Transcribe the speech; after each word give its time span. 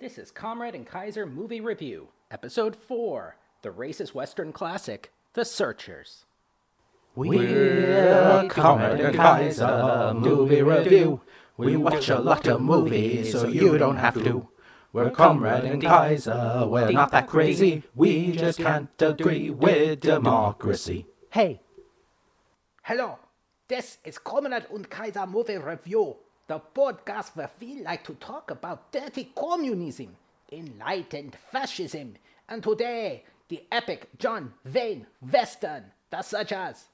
This 0.00 0.16
is 0.18 0.30
Comrade 0.30 0.74
and 0.74 0.86
Kaiser 0.86 1.26
Movie 1.26 1.60
Review, 1.60 2.08
Episode 2.30 2.76
4 2.76 3.36
The 3.62 3.70
Racist 3.70 4.14
Western 4.14 4.52
Classic, 4.52 5.12
The 5.34 5.44
Searchers. 5.44 6.24
We're 7.16 8.46
Comrade 8.48 9.00
and 9.00 9.16
Kaiser 9.16 10.14
Movie 10.14 10.62
Review. 10.62 11.20
We 11.56 11.76
watch 11.76 12.08
a 12.10 12.20
lot 12.20 12.46
of 12.46 12.60
movies 12.60 13.32
so 13.32 13.48
you 13.48 13.76
don't 13.76 13.96
have 13.96 14.14
to. 14.22 14.46
We're 14.92 15.10
Comrade 15.10 15.64
and 15.64 15.82
Kaiser, 15.82 16.64
we're 16.66 16.92
not 16.92 17.10
that 17.10 17.26
crazy. 17.26 17.82
We 17.94 18.32
just 18.32 18.58
can't 18.60 18.90
agree 19.00 19.50
with 19.50 20.00
democracy. 20.02 21.06
Hey, 21.30 21.60
Hello, 22.82 23.18
this 23.66 23.98
is 24.04 24.16
Comrade 24.18 24.66
und 24.72 24.88
Kaiser 24.88 25.26
Movie 25.26 25.58
Review, 25.58 26.16
the 26.48 26.60
podcast 26.74 27.36
where 27.36 27.50
we 27.60 27.82
like 27.82 28.02
to 28.04 28.14
talk 28.14 28.50
about 28.50 28.90
dirty 28.90 29.30
communism, 29.36 30.16
enlightened 30.50 31.36
fascism, 31.52 32.14
and 32.48 32.62
today, 32.62 33.22
the 33.48 33.64
epic 33.70 34.08
John 34.18 34.54
Wayne 34.64 35.06
Western, 35.30 35.92
The 36.08 36.22
Searchers. 36.22 36.86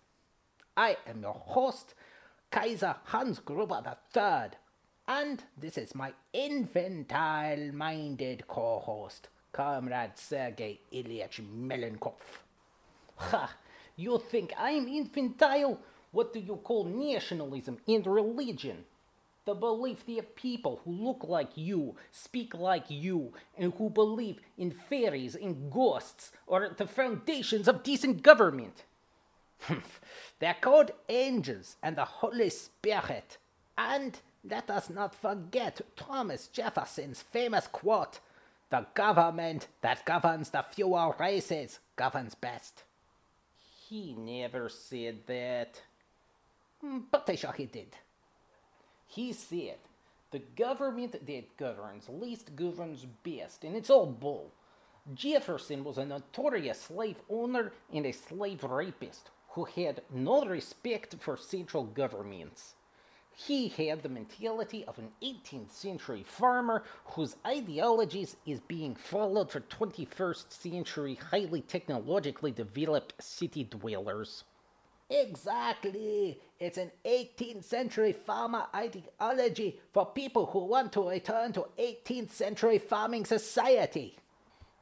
I 0.76 0.96
am 1.06 1.22
your 1.22 1.34
host, 1.34 1.94
Kaiser 2.50 2.96
Hans 3.04 3.38
Gruber 3.38 3.96
III, 4.16 4.50
and 5.06 5.44
this 5.56 5.78
is 5.78 5.94
my 5.94 6.12
infantile-minded 6.32 8.48
co-host, 8.48 9.28
Comrade 9.52 10.18
Sergei 10.18 10.80
Ilyich 10.92 11.40
Melenkov. 11.40 12.14
Ha! 13.16 13.54
You 13.94 14.18
think 14.18 14.52
I'm 14.58 14.88
infantile? 14.88 15.78
What 16.10 16.32
do 16.32 16.40
you 16.40 16.56
call 16.56 16.86
nationalism 16.86 17.78
and 17.86 18.04
religion? 18.04 18.84
The 19.44 19.54
belief 19.54 20.06
that 20.06 20.36
people 20.36 20.80
who 20.84 20.92
look 20.92 21.24
like 21.24 21.50
you, 21.54 21.96
speak 22.10 22.54
like 22.54 22.86
you, 22.88 23.34
and 23.58 23.74
who 23.74 23.90
believe 23.90 24.40
in 24.56 24.70
fairies 24.70 25.34
and 25.34 25.70
ghosts 25.70 26.32
are 26.48 26.70
the 26.70 26.86
foundations 26.86 27.68
of 27.68 27.82
decent 27.82 28.22
government. 28.22 28.84
They're 30.38 30.56
called 30.60 30.92
angels 31.10 31.76
and 31.82 31.96
the 31.96 32.06
Holy 32.06 32.48
Spirit. 32.48 33.36
And 33.76 34.18
let 34.48 34.70
us 34.70 34.88
not 34.88 35.14
forget 35.14 35.80
Thomas 35.96 36.48
Jefferson's 36.48 37.20
famous 37.22 37.66
quote 37.66 38.20
The 38.70 38.86
government 38.94 39.68
that 39.82 40.06
governs 40.06 40.50
the 40.50 40.64
fewer 40.70 41.14
races 41.18 41.80
governs 41.96 42.34
best. 42.34 42.84
He 43.88 44.14
never 44.14 44.70
said 44.70 45.26
that. 45.26 45.82
Hmm, 46.80 47.00
But 47.10 47.28
I 47.28 47.34
sure 47.34 47.52
he 47.52 47.66
did. 47.66 47.94
He 49.14 49.32
said, 49.32 49.78
the 50.32 50.40
government 50.40 51.24
that 51.24 51.56
governs 51.56 52.08
least 52.08 52.56
governs 52.56 53.06
best, 53.22 53.62
and 53.62 53.76
it's 53.76 53.88
all 53.88 54.06
bull. 54.06 54.50
Jefferson 55.14 55.84
was 55.84 55.98
a 55.98 56.04
notorious 56.04 56.80
slave 56.80 57.18
owner 57.30 57.72
and 57.92 58.06
a 58.06 58.12
slave 58.12 58.64
rapist 58.64 59.30
who 59.50 59.66
had 59.66 60.02
no 60.12 60.44
respect 60.44 61.14
for 61.20 61.36
central 61.36 61.84
governments. 61.84 62.74
He 63.36 63.68
had 63.68 64.02
the 64.02 64.08
mentality 64.08 64.84
of 64.84 64.98
an 64.98 65.12
18th 65.22 65.70
century 65.70 66.24
farmer 66.26 66.82
whose 67.04 67.36
ideologies 67.46 68.34
is 68.44 68.58
being 68.58 68.96
followed 68.96 69.52
for 69.52 69.60
21st 69.60 70.52
century 70.52 71.14
highly 71.30 71.60
technologically 71.60 72.50
developed 72.50 73.14
city 73.20 73.62
dwellers. 73.62 74.42
Exactly. 75.10 76.40
It's 76.58 76.78
an 76.78 76.90
18th 77.04 77.64
century 77.64 78.12
farmer 78.12 78.66
ideology 78.74 79.80
for 79.92 80.06
people 80.06 80.46
who 80.46 80.64
want 80.66 80.92
to 80.92 81.08
return 81.08 81.52
to 81.52 81.66
18th 81.78 82.30
century 82.30 82.78
farming 82.78 83.26
society. 83.26 84.16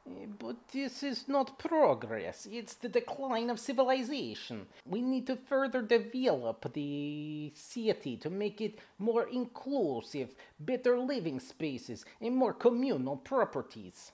Eh, 0.07 0.25
But 0.39 0.67
this 0.71 1.03
is 1.03 1.27
not 1.27 1.57
progress. 1.59 2.47
It's 2.51 2.75
the 2.75 2.89
decline 2.89 3.49
of 3.49 3.59
civilization. 3.59 4.67
We 4.85 5.01
need 5.01 5.27
to 5.27 5.35
further 5.35 5.81
develop 5.81 6.71
the 6.73 7.51
city 7.55 8.17
to 8.17 8.29
make 8.29 8.61
it 8.61 8.79
more 8.99 9.27
inclusive, 9.27 10.35
better 10.59 10.97
living 10.99 11.39
spaces, 11.39 12.05
and 12.21 12.35
more 12.35 12.53
communal 12.53 13.17
properties. 13.17 14.11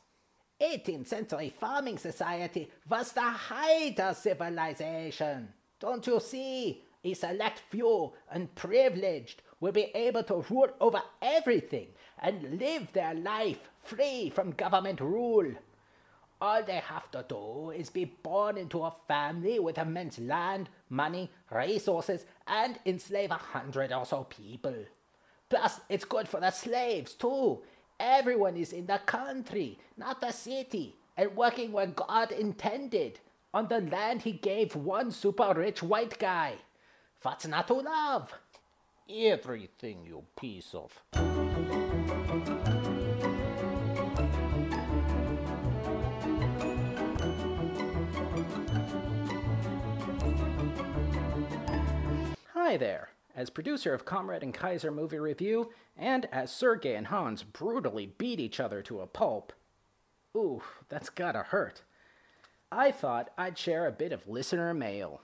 18th 0.62 1.08
century 1.08 1.54
farming 1.60 1.98
society 1.98 2.70
was 2.90 3.12
the 3.14 3.22
height 3.22 4.00
of 4.00 4.18
civilization. 4.18 5.54
Don't 5.80 6.06
you 6.08 6.20
see? 6.20 6.84
A 7.04 7.14
select 7.14 7.62
few 7.70 8.12
and 8.30 8.54
privileged 8.56 9.42
will 9.62 9.72
be 9.72 9.92
able 9.96 10.24
to 10.24 10.46
rule 10.50 10.70
over 10.82 11.02
everything 11.22 11.88
and 12.22 12.60
live 12.60 12.92
their 12.92 13.14
life 13.14 13.70
free 13.84 14.30
from 14.30 14.52
government 14.52 15.00
rule. 15.00 15.54
All 16.42 16.64
they 16.64 16.78
have 16.78 17.10
to 17.12 17.26
do 17.28 17.72
is 17.72 17.90
be 17.90 18.06
born 18.06 18.58
into 18.58 18.84
a 18.84 18.96
family 19.08 19.60
with 19.60 19.78
immense 19.78 20.20
land, 20.20 20.70
money, 20.90 21.30
resources, 21.52 22.26
and 22.48 22.80
enslave 22.86 23.32
a 23.32 23.36
hundred 23.36 23.92
or 23.92 24.06
so 24.06 24.24
people. 24.26 24.86
Plus, 25.50 25.82
it's 25.90 26.06
good 26.06 26.28
for 26.28 26.40
the 26.40 26.52
slaves, 26.52 27.14
too. 27.14 27.62
Everyone 28.00 28.56
is 28.56 28.72
in 28.72 28.86
the 28.86 29.00
country, 29.00 29.80
not 29.98 30.22
the 30.22 30.32
city, 30.32 30.96
and 31.18 31.36
working 31.36 31.74
where 31.74 31.88
God 31.88 32.32
intended, 32.32 33.20
on 33.54 33.68
the 33.68 33.82
land 33.82 34.22
He 34.22 34.34
gave 34.34 34.76
one 34.76 35.12
super 35.12 35.54
rich 35.56 35.82
white 35.84 36.20
guy. 36.20 36.56
What's 37.22 37.48
not 37.48 37.68
to 37.68 37.74
love? 37.76 38.34
Everything, 39.10 40.06
you 40.06 40.24
piece 40.36 40.74
of. 40.74 41.02
hi 52.70 52.78
there. 52.78 53.10
As 53.36 53.50
producer 53.50 53.96
of 53.96 54.06
Comrade 54.06 54.44
and 54.44 54.54
Kaiser 54.54 54.92
Movie 54.92 55.18
Review, 55.18 55.72
and 55.98 56.28
as 56.32 56.52
Sergey 56.52 56.94
and 56.94 57.08
Hans 57.08 57.42
brutally 57.42 58.14
beat 58.20 58.40
each 58.40 58.60
other 58.60 58.84
to 58.84 59.00
a 59.00 59.08
pulp. 59.08 59.54
Ooh, 60.38 60.62
that's 60.88 61.10
gotta 61.10 61.42
hurt. 61.42 61.82
I 62.72 62.92
thought 62.92 63.32
I'd 63.38 63.58
share 63.58 63.88
a 63.88 63.92
bit 63.92 64.12
of 64.12 64.28
listener 64.28 64.74
mail. 64.76 65.22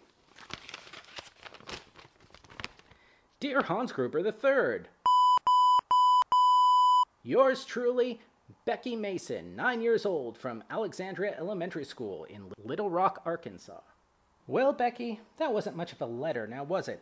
Dear 3.39 3.61
Hans 3.61 3.91
Gruber 3.91 4.19
III, 4.19 4.87
Yours 7.21 7.65
truly, 7.65 8.19
Becky 8.65 8.95
Mason, 8.95 9.55
nine 9.55 9.81
years 9.81 10.05
old, 10.05 10.37
from 10.37 10.63
Alexandria 10.69 11.35
Elementary 11.37 11.85
School 11.85 12.23
in 12.25 12.51
Little 12.63 12.89
Rock, 12.89 13.21
Arkansas. 13.25 13.81
Well, 14.47 14.73
Becky, 14.73 15.19
that 15.37 15.53
wasn't 15.53 15.75
much 15.75 15.91
of 15.91 16.01
a 16.01 16.05
letter, 16.05 16.47
now 16.47 16.63
was 16.63 16.87
it? 16.87 17.01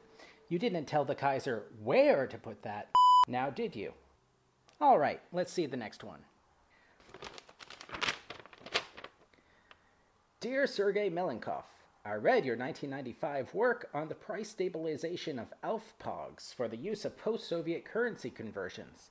You 0.49 0.59
didn't 0.59 0.85
tell 0.85 1.05
the 1.05 1.15
Kaiser 1.15 1.63
where 1.81 2.27
to 2.27 2.37
put 2.37 2.63
that, 2.63 2.89
now 3.27 3.49
did 3.49 3.75
you? 3.75 3.93
All 4.81 4.97
right, 4.97 5.21
let's 5.31 5.51
see 5.51 5.65
the 5.65 5.77
next 5.77 6.03
one. 6.03 6.19
Dear 10.43 10.67
Sergei 10.67 11.09
Melenkov, 11.09 11.63
I 12.03 12.15
read 12.15 12.43
your 12.43 12.57
1995 12.57 13.53
work 13.53 13.89
on 13.93 14.09
the 14.09 14.13
price 14.13 14.49
stabilization 14.49 15.39
of 15.39 15.53
ALFPOGs 15.63 16.53
for 16.53 16.67
the 16.67 16.75
use 16.75 17.05
of 17.05 17.17
post 17.17 17.47
Soviet 17.47 17.85
currency 17.85 18.29
conversions. 18.29 19.09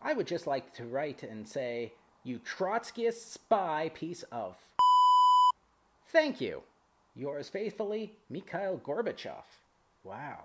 I 0.00 0.12
would 0.12 0.28
just 0.28 0.46
like 0.46 0.72
to 0.74 0.84
write 0.84 1.24
and 1.24 1.48
say, 1.48 1.94
you 2.22 2.38
Trotskyist 2.38 3.28
spy 3.28 3.90
piece 3.92 4.22
of. 4.30 4.54
Thank 6.12 6.40
you. 6.40 6.62
Yours 7.16 7.48
faithfully, 7.48 8.12
Mikhail 8.30 8.78
Gorbachev. 8.78 9.42
Wow. 10.04 10.44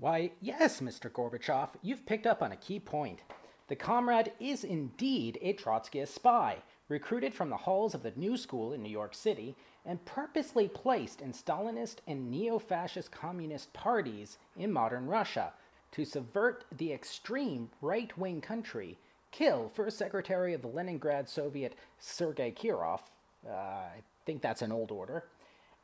Why, 0.00 0.32
yes, 0.40 0.80
Mr. 0.80 1.08
Gorbachev, 1.08 1.68
you've 1.82 2.04
picked 2.04 2.26
up 2.26 2.42
on 2.42 2.50
a 2.50 2.56
key 2.56 2.80
point. 2.80 3.20
The 3.68 3.76
comrade 3.76 4.32
is 4.40 4.64
indeed 4.64 5.38
a 5.40 5.52
Trotskyist 5.52 6.08
spy, 6.08 6.56
recruited 6.88 7.34
from 7.34 7.50
the 7.50 7.56
halls 7.56 7.94
of 7.94 8.02
the 8.02 8.12
New 8.16 8.36
School 8.36 8.72
in 8.72 8.82
New 8.82 8.90
York 8.90 9.14
City 9.14 9.54
and 9.84 10.04
purposely 10.04 10.68
placed 10.68 11.20
in 11.20 11.32
Stalinist 11.32 11.96
and 12.06 12.30
neo 12.30 12.58
fascist 12.58 13.10
communist 13.10 13.72
parties 13.72 14.38
in 14.56 14.72
modern 14.72 15.06
Russia 15.06 15.52
to 15.92 16.04
subvert 16.04 16.64
the 16.76 16.92
extreme 16.92 17.70
right 17.80 18.16
wing 18.18 18.40
country, 18.40 18.98
kill 19.30 19.70
First 19.74 19.98
Secretary 19.98 20.54
of 20.54 20.62
the 20.62 20.68
Leningrad 20.68 21.28
Soviet 21.28 21.74
Sergei 21.98 22.52
Kirov, 22.52 23.00
uh, 23.48 23.52
I 23.52 24.02
think 24.26 24.42
that's 24.42 24.62
an 24.62 24.72
old 24.72 24.90
order, 24.90 25.24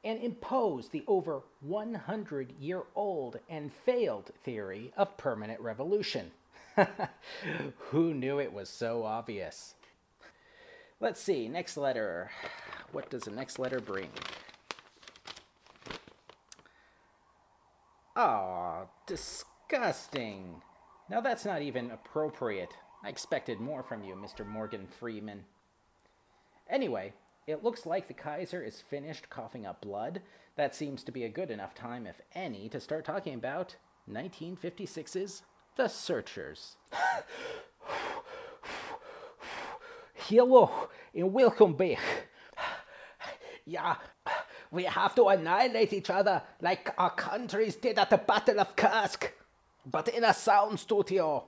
and 0.03 0.21
impose 0.21 0.89
the 0.89 1.05
over 1.07 1.43
100 1.61 2.53
year 2.61 2.83
old 2.95 3.39
and 3.49 3.73
failed 3.73 4.31
theory 4.43 4.93
of 4.97 5.17
permanent 5.17 5.61
revolution. 5.61 6.31
Who 7.91 8.13
knew 8.13 8.39
it 8.39 8.53
was 8.53 8.69
so 8.69 9.05
obvious? 9.05 9.75
Let's 11.01 11.21
see, 11.21 11.49
next 11.49 11.77
letter. 11.77 12.31
What 12.93 13.11
does 13.11 13.23
the 13.23 13.31
next 13.31 13.59
letter 13.59 13.81
bring? 13.81 14.09
Ah, 18.17 18.85
disgusting. 19.07 20.63
Now 21.11 21.21
that's 21.21 21.45
not 21.45 21.63
even 21.63 21.91
appropriate. 21.91 22.73
I 23.03 23.09
expected 23.09 23.61
more 23.61 23.83
from 23.83 24.05
you, 24.05 24.15
Mr. 24.15 24.47
Morgan 24.47 24.87
Freeman. 24.87 25.45
Anyway, 26.71 27.13
it 27.47 27.63
looks 27.63 27.85
like 27.85 28.09
the 28.09 28.15
Kaiser 28.15 28.63
is 28.63 28.81
finished 28.81 29.29
coughing 29.29 29.67
up 29.67 29.83
blood. 29.83 30.23
That 30.57 30.75
seems 30.75 31.03
to 31.05 31.13
be 31.13 31.25
a 31.25 31.29
good 31.29 31.51
enough 31.51 31.75
time, 31.75 32.07
if 32.07 32.21
any, 32.35 32.69
to 32.71 32.81
start 32.81 33.05
talking 33.05 33.35
about 33.35 33.77
1956's 34.11 35.43
The 35.77 35.89
Searchers. 35.89 36.77
Hello, 40.29 40.89
and 41.15 41.35
welcome 41.35 41.75
back. 41.75 41.99
Yeah, 43.67 43.97
we 44.71 44.85
have 44.85 45.15
to 45.17 45.27
annihilate 45.29 45.93
each 45.93 46.09
other 46.09 46.43
like 46.63 46.95
our 46.97 47.11
countries 47.11 47.77
did 47.77 47.99
at 47.99 48.09
the 48.09 48.17
Battle 48.17 48.61
of 48.61 48.75
Kursk, 48.75 49.31
but 49.85 50.09
in 50.09 50.25
a 50.25 50.33
sound 50.33 50.81
studio. 50.81 51.45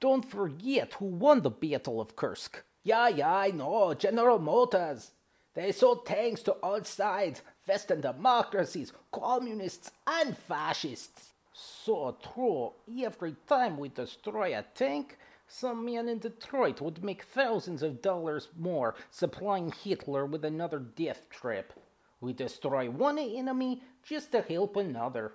Don't 0.00 0.24
forget 0.24 0.94
who 0.94 1.06
won 1.06 1.42
the 1.42 1.50
Battle 1.50 2.00
of 2.00 2.16
Kursk. 2.16 2.64
Yeah, 2.82 3.06
yeah, 3.06 3.32
I 3.32 3.52
know. 3.52 3.94
General 3.94 4.40
Motors. 4.40 5.12
They 5.54 5.70
sold 5.70 6.04
tanks 6.04 6.42
to 6.42 6.52
all 6.54 6.82
sides 6.82 7.42
Western 7.68 8.00
democracies, 8.00 8.92
communists, 9.12 9.92
and 10.08 10.36
fascists. 10.36 11.34
So 11.52 12.16
true. 12.34 12.72
Every 13.00 13.36
time 13.46 13.78
we 13.78 13.90
destroy 13.90 14.58
a 14.58 14.64
tank, 14.74 15.16
some 15.56 15.84
man 15.84 16.08
in 16.08 16.18
Detroit 16.18 16.80
would 16.80 17.04
make 17.04 17.22
thousands 17.22 17.80
of 17.84 18.02
dollars 18.02 18.48
more 18.58 18.96
supplying 19.12 19.70
Hitler 19.70 20.26
with 20.26 20.44
another 20.44 20.80
death 20.80 21.30
trap. 21.30 21.72
We 22.20 22.32
destroy 22.32 22.90
one 22.90 23.20
enemy 23.20 23.80
just 24.02 24.32
to 24.32 24.40
help 24.42 24.74
another. 24.76 25.34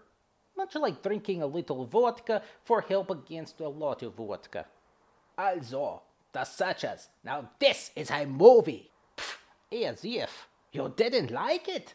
Much 0.58 0.76
like 0.76 1.02
drinking 1.02 1.42
a 1.42 1.48
little 1.48 1.86
vodka 1.86 2.42
for 2.66 2.82
help 2.82 3.10
against 3.10 3.62
a 3.62 3.70
lot 3.70 4.04
of 4.04 4.16
vodka. 4.16 4.66
Also, 5.38 6.02
the 6.34 6.44
Searchers. 6.44 7.08
Now 7.24 7.52
this 7.58 7.92
is 7.96 8.12
a 8.12 8.26
movie. 8.26 8.92
As 9.72 10.04
if. 10.04 10.50
You 10.74 10.94
didn't 10.98 11.32
like 11.32 11.70
it? 11.70 11.94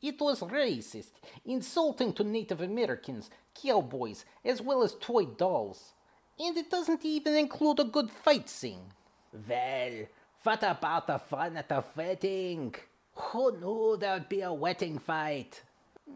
It 0.00 0.18
was 0.18 0.40
racist, 0.40 1.12
insulting 1.44 2.14
to 2.14 2.24
Native 2.24 2.62
Americans, 2.62 3.28
cowboys, 3.54 4.24
as 4.46 4.62
well 4.62 4.82
as 4.82 4.94
toy 4.94 5.26
dolls. 5.26 5.92
And 6.42 6.56
it 6.56 6.70
doesn't 6.70 7.04
even 7.04 7.34
include 7.34 7.80
a 7.80 7.84
good 7.84 8.10
fight 8.10 8.48
scene. 8.48 8.94
Well, 9.46 10.06
what 10.42 10.62
about 10.62 11.06
the 11.06 11.18
fun 11.18 11.58
at 11.58 11.68
the 11.68 11.84
wedding? 11.94 12.74
Who 13.14 13.58
knew 13.58 13.98
there'd 14.00 14.28
be 14.28 14.40
a 14.40 14.52
wedding 14.52 14.98
fight? 14.98 15.62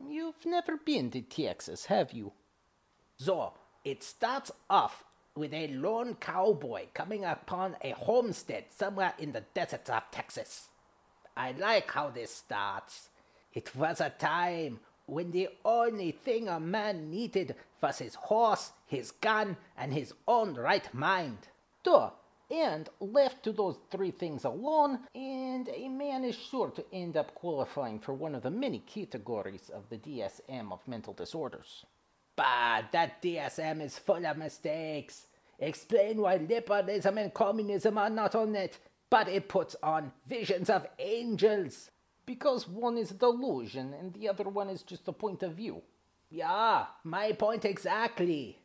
You've 0.09 0.47
never 0.47 0.79
been 0.79 1.11
to 1.11 1.21
Texas, 1.21 1.85
have 1.87 2.12
you? 2.12 2.32
So, 3.19 3.53
it 3.85 4.03
starts 4.03 4.50
off 4.71 5.05
with 5.37 5.53
a 5.53 5.69
lone 5.69 6.15
cowboy 6.15 6.87
coming 6.94 7.26
upon 7.26 7.76
a 7.82 7.91
homestead 7.91 8.65
somewhere 8.71 9.12
in 9.19 9.32
the 9.32 9.44
deserts 9.53 9.91
of 9.91 10.05
Texas. 10.11 10.69
I 11.37 11.53
like 11.53 11.91
how 11.91 12.09
this 12.09 12.35
starts. 12.35 13.11
It 13.53 13.76
was 13.76 14.00
a 14.00 14.09
time 14.11 14.81
when 15.06 15.32
the 15.32 15.49
only 15.65 16.12
thing 16.12 16.49
a 16.49 16.59
man 16.59 17.11
needed 17.11 17.55
was 17.82 17.99
his 17.99 18.15
horse, 18.15 18.73
his 18.94 19.11
gun, 19.11 19.56
and 19.76 19.93
his 19.93 20.14
own 20.26 20.55
right 20.55 20.93
mind. 20.94 21.49
Duh. 21.82 22.11
And 22.50 22.88
left 23.00 23.43
to 23.44 23.52
those 23.52 23.79
three 23.91 24.11
things 24.11 24.44
alone, 24.44 25.00
and 25.14 25.69
a 25.69 25.88
man 25.88 26.25
is 26.25 26.37
sure 26.37 26.70
to 26.70 26.85
end 26.93 27.17
up 27.17 27.35
qualifying 27.35 27.99
for 27.99 28.12
one 28.12 28.35
of 28.35 28.43
the 28.43 28.50
many 28.50 28.81
categories 28.81 29.70
of 29.75 29.88
the 29.88 29.96
DSM 29.96 30.70
of 30.70 30.87
mental 30.87 31.14
disorders. 31.14 31.87
But 32.37 32.93
that 32.93 33.23
DSM 33.23 33.81
is 33.81 33.99
full 33.99 34.26
of 34.26 34.37
mistakes. 34.37 35.26
Explain 35.58 36.20
why 36.20 36.37
liberalism 36.37 37.19
and 37.19 37.32
communism 37.32 37.97
are 37.97 38.11
not 38.11 38.35
on 38.35 38.55
it, 38.55 38.79
but 39.08 39.29
it 39.29 39.49
puts 39.49 39.76
on 39.82 40.12
visions 40.29 40.69
of 40.69 40.87
angels. 40.99 41.90
Because 42.26 42.69
one 42.69 42.99
is 42.99 43.11
a 43.11 43.14
delusion 43.14 43.94
and 43.94 44.12
the 44.12 44.29
other 44.29 44.44
one 44.44 44.69
is 44.69 44.82
just 44.82 45.08
a 45.08 45.12
point 45.12 45.43
of 45.43 45.55
view. 45.55 45.82
Yeah, 46.31 46.87
my 47.05 47.32
point 47.32 47.64
exactly. 47.64 48.58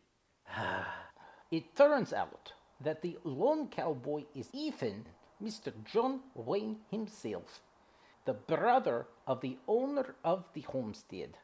it 1.51 1.75
turns 1.75 2.13
out 2.13 2.53
that 2.81 3.01
the 3.01 3.17
lone 3.23 3.67
cowboy 3.67 4.23
is 4.33 4.49
Ethan, 4.53 5.05
Mr. 5.43 5.71
John 5.85 6.21
Wayne 6.33 6.77
himself, 6.89 7.61
the 8.25 8.33
brother 8.33 9.07
of 9.27 9.41
the 9.41 9.57
owner 9.67 10.15
of 10.23 10.45
the 10.53 10.61
homestead. 10.61 11.37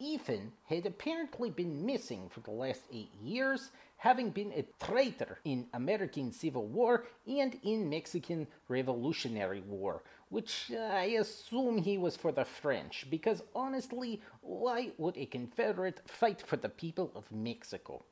Ethan 0.00 0.52
had 0.66 0.86
apparently 0.86 1.50
been 1.50 1.84
missing 1.84 2.28
for 2.28 2.40
the 2.40 2.52
last 2.52 2.82
eight 2.92 3.12
years, 3.20 3.72
having 3.96 4.30
been 4.30 4.52
a 4.52 4.64
traitor 4.84 5.40
in 5.44 5.66
American 5.74 6.30
Civil 6.30 6.68
War 6.68 7.04
and 7.26 7.58
in 7.64 7.90
Mexican 7.90 8.46
Revolutionary 8.68 9.60
War, 9.62 10.04
which 10.28 10.70
I 10.72 11.16
assume 11.18 11.78
he 11.78 11.98
was 11.98 12.16
for 12.16 12.30
the 12.30 12.44
French, 12.44 13.06
because 13.10 13.42
honestly, 13.54 14.20
why 14.40 14.92
would 14.98 15.16
a 15.16 15.26
Confederate 15.26 16.00
fight 16.08 16.40
for 16.46 16.56
the 16.56 16.68
people 16.68 17.10
of 17.16 17.30
Mexico? 17.32 18.04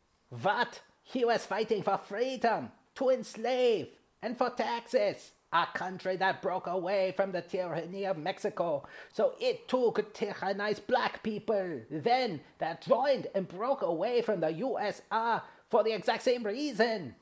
What? 0.43 0.81
He 1.03 1.25
was 1.25 1.47
fighting 1.47 1.83
for 1.83 1.99
freedom, 1.99 2.71
to 2.97 3.11
enslave, 3.11 3.89
and 4.23 4.37
for 4.37 4.51
taxes 4.51 5.33
a 5.53 5.67
country 5.73 6.17
that 6.17 6.43
broke 6.43 6.67
away 6.67 7.15
from 7.17 7.33
the 7.33 7.41
tyranny 7.41 8.05
of 8.05 8.19
Mexico, 8.19 8.85
so 9.13 9.35
it 9.41 9.69
too 9.69 9.93
could 9.95 10.13
tyrannize 10.13 10.81
black 10.81 11.23
people. 11.23 11.81
Then 11.91 12.41
that 12.59 12.83
joined 12.83 13.29
and 13.35 13.49
broke 13.49 13.83
away 13.83 14.23
from 14.23 14.41
the 14.41 14.49
USR 14.49 15.43
for 15.71 15.85
the 15.85 15.93
exact 15.93 16.23
same 16.23 16.43
reason. 16.43 17.15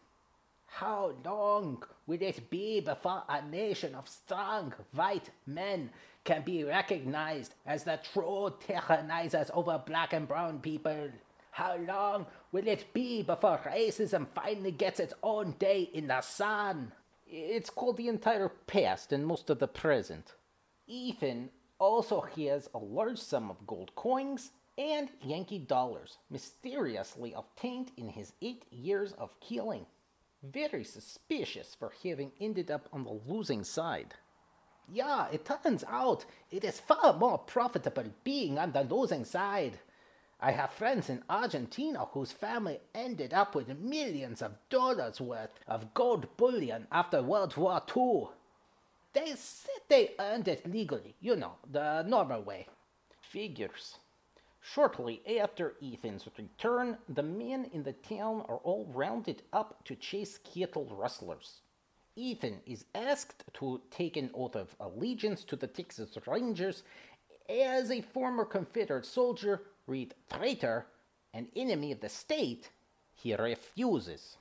How 0.66 1.12
long 1.24 1.84
will 2.06 2.22
it 2.22 2.50
be 2.50 2.80
before 2.80 3.22
a 3.28 3.42
nation 3.42 3.94
of 3.94 4.08
strong 4.08 4.74
white 4.92 5.30
men 5.46 5.90
can 6.24 6.42
be 6.42 6.64
recognized 6.64 7.54
as 7.66 7.84
the 7.84 8.00
true 8.12 8.52
tyrannizers 8.66 9.50
over 9.54 9.80
black 9.86 10.12
and 10.12 10.26
brown 10.26 10.58
people? 10.58 11.10
How 11.54 11.76
long 11.76 12.26
will 12.50 12.66
it 12.66 12.92
be 12.92 13.22
before 13.22 13.60
racism 13.64 14.26
finally 14.34 14.72
gets 14.72 14.98
its 14.98 15.14
own 15.22 15.52
day 15.60 15.88
in 15.94 16.08
the 16.08 16.20
sun? 16.20 16.90
It's 17.28 17.70
called 17.70 17.96
the 17.96 18.08
entire 18.08 18.48
past 18.48 19.12
and 19.12 19.24
most 19.24 19.48
of 19.50 19.60
the 19.60 19.68
present. 19.68 20.34
Ethan 20.88 21.50
also 21.78 22.22
has 22.22 22.68
a 22.74 22.78
large 22.78 23.20
sum 23.20 23.52
of 23.52 23.68
gold 23.68 23.94
coins 23.94 24.50
and 24.76 25.10
Yankee 25.22 25.60
dollars 25.60 26.18
mysteriously 26.28 27.32
obtained 27.36 27.92
in 27.96 28.08
his 28.08 28.32
eight 28.42 28.64
years 28.72 29.12
of 29.12 29.38
killing. 29.38 29.86
Very 30.42 30.82
suspicious 30.82 31.76
for 31.78 31.92
having 32.02 32.32
ended 32.40 32.68
up 32.68 32.88
on 32.92 33.04
the 33.04 33.20
losing 33.32 33.62
side. 33.62 34.14
Yeah, 34.92 35.28
it 35.30 35.44
turns 35.44 35.84
out 35.88 36.24
it 36.50 36.64
is 36.64 36.80
far 36.80 37.12
more 37.12 37.38
profitable 37.38 38.12
being 38.24 38.58
on 38.58 38.72
the 38.72 38.82
losing 38.82 39.24
side. 39.24 39.78
I 40.44 40.50
have 40.50 40.74
friends 40.74 41.08
in 41.08 41.24
Argentina 41.30 42.04
whose 42.12 42.30
family 42.30 42.78
ended 42.94 43.32
up 43.32 43.54
with 43.54 43.78
millions 43.78 44.42
of 44.42 44.52
dollars 44.68 45.18
worth 45.18 45.58
of 45.66 45.94
gold 45.94 46.36
bullion 46.36 46.86
after 46.92 47.22
World 47.22 47.56
War 47.56 47.80
II. 47.96 48.26
They 49.14 49.32
said 49.36 49.80
they 49.88 50.14
earned 50.18 50.46
it 50.48 50.70
legally, 50.70 51.14
you 51.22 51.34
know, 51.34 51.52
the 51.72 52.02
normal 52.02 52.42
way. 52.42 52.66
Figures. 53.22 53.96
Shortly 54.60 55.22
after 55.40 55.76
Ethan's 55.82 56.28
return, 56.36 56.98
the 57.08 57.22
men 57.22 57.70
in 57.72 57.82
the 57.82 57.94
town 57.94 58.44
are 58.46 58.60
all 58.64 58.86
rounded 58.92 59.40
up 59.50 59.82
to 59.86 59.96
chase 59.96 60.36
cattle 60.36 60.94
rustlers. 60.94 61.62
Ethan 62.16 62.60
is 62.66 62.84
asked 62.94 63.44
to 63.54 63.80
take 63.90 64.18
an 64.18 64.28
oath 64.34 64.56
of 64.56 64.76
allegiance 64.78 65.42
to 65.44 65.56
the 65.56 65.68
Texas 65.68 66.18
Rangers 66.26 66.82
as 67.48 67.90
a 67.90 68.02
former 68.02 68.44
Confederate 68.44 69.06
soldier 69.06 69.62
read 69.86 70.14
traitor, 70.32 70.86
an 71.32 71.48
enemy 71.56 71.92
of 71.92 72.00
the 72.00 72.08
state, 72.08 72.70
he 73.14 73.34
refuses. 73.34 74.36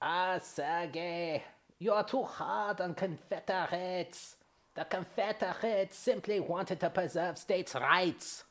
Ah, 0.00 0.38
Sergey, 0.42 1.42
you're 1.78 2.04
too 2.04 2.22
hard 2.22 2.80
on 2.80 2.94
Confederates. 2.94 4.36
The 4.74 4.84
Confederates 4.84 5.96
simply 5.96 6.40
wanted 6.40 6.80
to 6.80 6.90
preserve 6.90 7.38
states' 7.38 7.74
rights. 7.74 8.44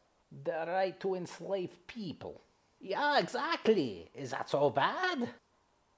The 0.44 0.66
right 0.68 1.00
to 1.00 1.16
enslave 1.16 1.88
people. 1.88 2.42
Yeah, 2.82 3.20
exactly. 3.20 4.10
Is 4.14 4.32
that 4.32 4.50
so 4.50 4.70
bad? 4.70 5.30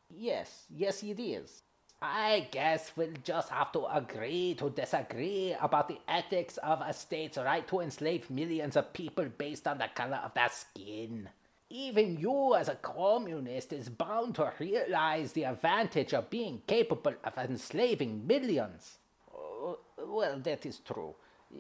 Yes, 0.10 0.66
yes, 0.70 1.04
it 1.04 1.20
is. 1.20 1.64
I 2.02 2.48
guess 2.52 2.94
we'll 2.96 3.12
just 3.26 3.50
have 3.50 3.74
to 3.74 3.86
agree 3.94 4.56
to 4.56 4.70
disagree 4.70 5.54
about 5.60 5.90
the 5.90 6.00
ethics 6.08 6.56
of 6.58 6.80
a 6.80 6.94
state's 6.94 7.38
right 7.38 7.68
to 7.68 7.82
enslave 7.82 8.30
millions 8.30 8.78
of 8.78 8.94
people 8.94 9.26
based 9.38 9.68
on 9.68 9.80
the 9.80 9.90
color 9.94 10.22
of 10.24 10.34
their 10.34 10.50
skin. 10.50 11.28
Even 11.70 12.18
you, 12.18 12.56
as 12.56 12.70
a 12.70 12.76
communist, 12.76 13.74
is 13.74 13.90
bound 13.90 14.36
to 14.36 14.54
realize 14.60 15.34
the 15.34 15.44
advantage 15.44 16.14
of 16.14 16.30
being 16.30 16.62
capable 16.68 17.16
of 17.22 17.38
enslaving 17.38 18.26
millions. 18.26 19.00
Uh, 19.30 19.74
well, 20.08 20.40
that 20.40 20.66
is 20.66 20.80
true. 20.80 21.16
Uh, 21.54 21.60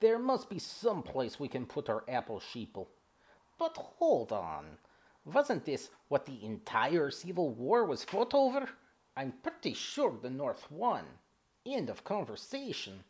there 0.00 0.18
must 0.18 0.50
be 0.50 0.58
some 0.58 1.02
place 1.02 1.38
we 1.38 1.46
can 1.48 1.64
put 1.64 1.88
our 1.88 2.02
apple 2.08 2.40
sheeple. 2.40 2.88
But 3.56 3.76
hold 3.76 4.32
on. 4.32 4.64
Wasn't 5.24 5.64
this 5.64 5.90
what 6.08 6.26
the 6.26 6.44
entire 6.44 7.10
Civil 7.12 7.50
War 7.50 7.84
was 7.84 8.02
fought 8.02 8.34
over? 8.34 8.68
I'm 9.18 9.32
pretty 9.42 9.74
sure 9.74 10.14
the 10.22 10.30
North 10.30 10.70
won. 10.70 11.02
End 11.66 11.90
of 11.90 12.04
conversation. 12.04 13.02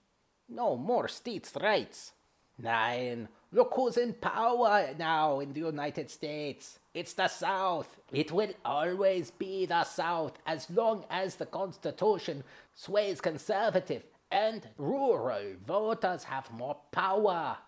No 0.49 0.75
more 0.75 1.07
states' 1.07 1.53
rights. 1.61 2.13
Nine. 2.57 3.29
Look 3.53 3.75
who's 3.75 3.99
in 3.99 4.15
power 4.15 4.89
now 4.99 5.41
in 5.41 5.53
the 5.53 5.61
United 5.61 6.09
States. 6.09 6.79
It's 6.95 7.13
the 7.13 7.29
South. 7.29 7.99
It 8.11 8.33
will 8.33 8.55
always 8.65 9.31
be 9.33 9.67
the 9.67 9.85
South 9.85 10.33
as 10.47 10.71
long 10.71 11.05
as 11.11 11.37
the 11.37 11.45
Constitution 11.45 12.43
sways 12.75 13.21
conservative 13.21 14.05
and 14.31 14.67
rural 14.79 15.57
voters 15.67 16.25
have 16.25 16.51
more 16.51 16.79
power. 16.91 17.59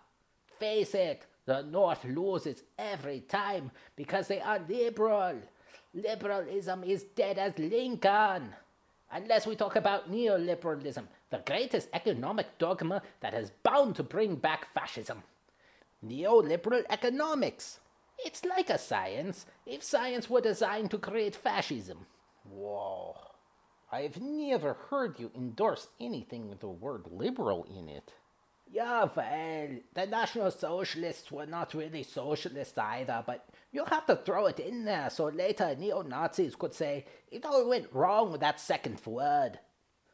Face 0.57 0.95
it, 0.95 1.27
the 1.45 1.61
North 1.61 2.03
loses 2.05 2.63
every 2.79 3.19
time 3.19 3.69
because 3.95 4.27
they 4.27 4.41
are 4.41 4.59
liberal. 4.67 5.41
Liberalism 5.93 6.83
is 6.85 7.03
dead 7.03 7.37
as 7.37 7.57
Lincoln. 7.57 8.53
Unless 9.11 9.45
we 9.45 9.57
talk 9.57 9.75
about 9.75 10.09
neoliberalism, 10.09 11.03
the 11.29 11.43
greatest 11.45 11.89
economic 11.93 12.57
dogma 12.57 13.01
that 13.19 13.33
is 13.33 13.51
bound 13.63 13.97
to 13.97 14.03
bring 14.03 14.35
back 14.35 14.73
fascism. 14.73 15.23
Neoliberal 16.05 16.83
economics. 16.89 17.79
It's 18.17 18.45
like 18.45 18.69
a 18.69 18.77
science, 18.77 19.45
if 19.65 19.83
science 19.83 20.29
were 20.29 20.41
designed 20.41 20.91
to 20.91 20.97
create 20.97 21.35
fascism. 21.35 22.05
Whoa. 22.49 23.17
I've 23.91 24.21
never 24.21 24.73
heard 24.89 25.19
you 25.19 25.31
endorse 25.35 25.87
anything 25.99 26.47
with 26.47 26.61
the 26.61 26.69
word 26.69 27.03
liberal 27.11 27.65
in 27.65 27.89
it. 27.89 28.13
Yeah, 28.73 29.09
well, 29.13 29.67
the 29.93 30.07
National 30.07 30.49
Socialists 30.49 31.29
were 31.29 31.45
not 31.45 31.73
really 31.73 32.03
socialists 32.03 32.77
either, 32.77 33.21
but 33.27 33.49
you 33.73 33.83
have 33.83 34.05
to 34.05 34.15
throw 34.15 34.45
it 34.45 34.61
in 34.61 34.85
there 34.85 35.09
so 35.09 35.25
later 35.25 35.75
neo 35.77 36.03
Nazis 36.03 36.55
could 36.55 36.73
say 36.73 37.03
it 37.29 37.45
all 37.45 37.67
went 37.67 37.91
wrong 37.91 38.31
with 38.31 38.39
that 38.39 38.61
second 38.61 39.01
word. 39.05 39.59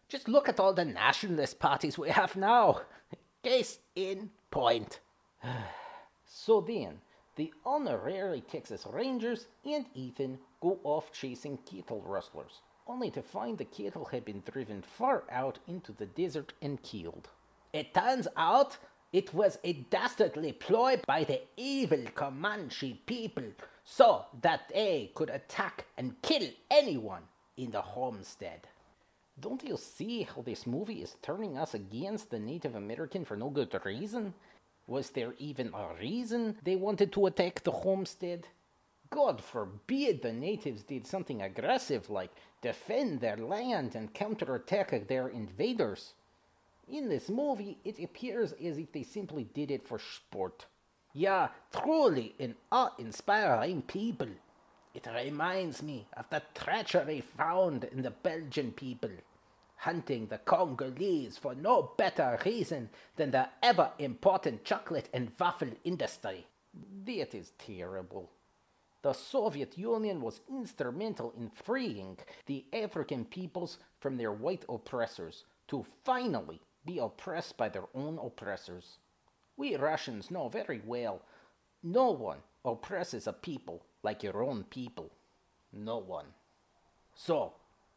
Just 0.09 0.27
look 0.27 0.49
at 0.49 0.59
all 0.59 0.73
the 0.73 0.85
nationalist 0.85 1.59
parties 1.59 1.99
we 1.99 2.09
have 2.09 2.35
now. 2.35 2.81
Case 3.43 3.77
in 3.95 4.31
point. 4.49 5.01
so 6.25 6.59
then, 6.61 7.01
the 7.35 7.53
honorary 7.63 8.41
Texas 8.41 8.87
Rangers 8.91 9.45
and 9.65 9.85
Ethan 9.93 10.39
go 10.61 10.79
off 10.83 11.11
chasing 11.13 11.59
cattle 11.59 12.01
rustlers, 12.03 12.61
only 12.87 13.11
to 13.11 13.21
find 13.21 13.59
the 13.59 13.65
cattle 13.65 14.05
had 14.05 14.25
been 14.25 14.41
driven 14.51 14.81
far 14.81 15.25
out 15.29 15.59
into 15.67 15.91
the 15.91 16.07
desert 16.07 16.53
and 16.59 16.81
killed. 16.81 17.29
It 17.77 17.93
turns 17.93 18.27
out 18.35 18.77
it 19.13 19.35
was 19.35 19.59
a 19.63 19.73
dastardly 19.73 20.51
ploy 20.51 20.99
by 21.05 21.25
the 21.25 21.41
evil 21.55 22.03
Comanche 22.15 22.99
people 23.05 23.43
so 23.85 24.25
that 24.41 24.69
they 24.69 25.11
could 25.13 25.29
attack 25.29 25.85
and 25.95 26.19
kill 26.23 26.49
anyone 26.71 27.21
in 27.55 27.69
the 27.69 27.83
homestead. 27.83 28.61
Don't 29.39 29.63
you 29.63 29.77
see 29.77 30.23
how 30.23 30.41
this 30.41 30.65
movie 30.65 31.03
is 31.03 31.17
turning 31.21 31.55
us 31.55 31.75
against 31.75 32.31
the 32.31 32.39
Native 32.39 32.73
American 32.73 33.23
for 33.23 33.37
no 33.37 33.51
good 33.51 33.79
reason? 33.85 34.33
Was 34.87 35.11
there 35.11 35.35
even 35.37 35.71
a 35.75 35.93
reason 36.01 36.57
they 36.63 36.75
wanted 36.75 37.13
to 37.13 37.27
attack 37.27 37.63
the 37.63 37.71
homestead? 37.85 38.47
God 39.11 39.39
forbid 39.39 40.23
the 40.23 40.33
natives 40.33 40.81
did 40.81 41.05
something 41.05 41.43
aggressive 41.43 42.09
like 42.09 42.31
defend 42.63 43.21
their 43.21 43.37
land 43.37 43.93
and 43.93 44.15
counterattack 44.15 45.07
their 45.07 45.27
invaders. 45.27 46.15
In 46.89 47.09
this 47.09 47.27
movie, 47.27 47.77
it 47.83 48.01
appears 48.01 48.53
as 48.53 48.77
if 48.77 48.93
they 48.93 49.03
simply 49.03 49.43
did 49.43 49.71
it 49.71 49.85
for 49.85 49.99
sport. 49.99 50.65
Yeah, 51.13 51.49
truly 51.75 52.33
an 52.39 52.55
awe-inspiring 52.71 53.81
people. 53.81 54.29
It 54.93 55.05
reminds 55.13 55.83
me 55.83 56.07
of 56.15 56.29
the 56.29 56.41
treachery 56.55 57.21
found 57.21 57.83
in 57.83 58.03
the 58.03 58.11
Belgian 58.11 58.71
people, 58.71 59.09
hunting 59.75 60.27
the 60.27 60.37
Congolese 60.37 61.37
for 61.37 61.53
no 61.55 61.91
better 61.97 62.39
reason 62.45 62.89
than 63.17 63.31
the 63.31 63.49
ever 63.61 63.91
important 63.99 64.63
chocolate 64.63 65.09
and 65.13 65.31
waffle 65.37 65.71
industry. 65.83 66.47
That 67.05 67.35
is 67.35 67.51
terrible. 67.57 68.31
The 69.01 69.13
Soviet 69.13 69.77
Union 69.77 70.21
was 70.21 70.39
instrumental 70.49 71.33
in 71.37 71.49
freeing 71.49 72.17
the 72.45 72.65
African 72.71 73.25
peoples 73.25 73.77
from 73.99 74.17
their 74.17 74.31
white 74.31 74.63
oppressors 74.69 75.43
to 75.67 75.85
finally 76.05 76.61
be 76.87 76.97
oppressed 76.97 77.57
by 77.57 77.69
their 77.69 77.85
own 77.93 78.17
oppressors. 78.17 78.97
We 79.55 79.75
Russians 79.75 80.31
know 80.31 80.49
very 80.49 80.81
well 80.83 81.21
no 81.83 82.11
one 82.11 82.39
oppresses 82.65 83.27
a 83.27 83.33
people 83.33 83.85
like 84.03 84.23
your 84.23 84.43
own 84.43 84.63
people. 84.63 85.11
No 85.71 85.97
one. 85.97 86.25
So, 87.15 87.53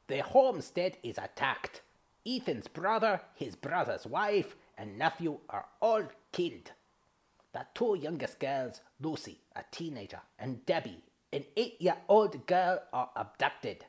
the 0.07 0.19
homestead 0.19 0.99
is 1.03 1.19
attacked. 1.19 1.83
Ethan's 2.27 2.69
brother, 2.69 3.21
his 3.35 3.57
brother's 3.57 4.07
wife, 4.07 4.55
and 4.77 4.99
nephew 4.99 5.39
are 5.49 5.67
all 5.81 6.05
killed. 6.33 6.73
The 7.53 7.67
two 7.75 7.97
youngest 7.97 8.39
girls, 8.39 8.81
Lucy, 9.01 9.41
a 9.57 9.65
teenager, 9.71 10.21
and 10.39 10.65
Debbie, 10.67 11.03
an 11.33 11.45
eight 11.57 11.81
year 11.81 11.97
old 12.09 12.47
girl, 12.47 12.81
are 12.93 13.11
abducted. 13.17 13.87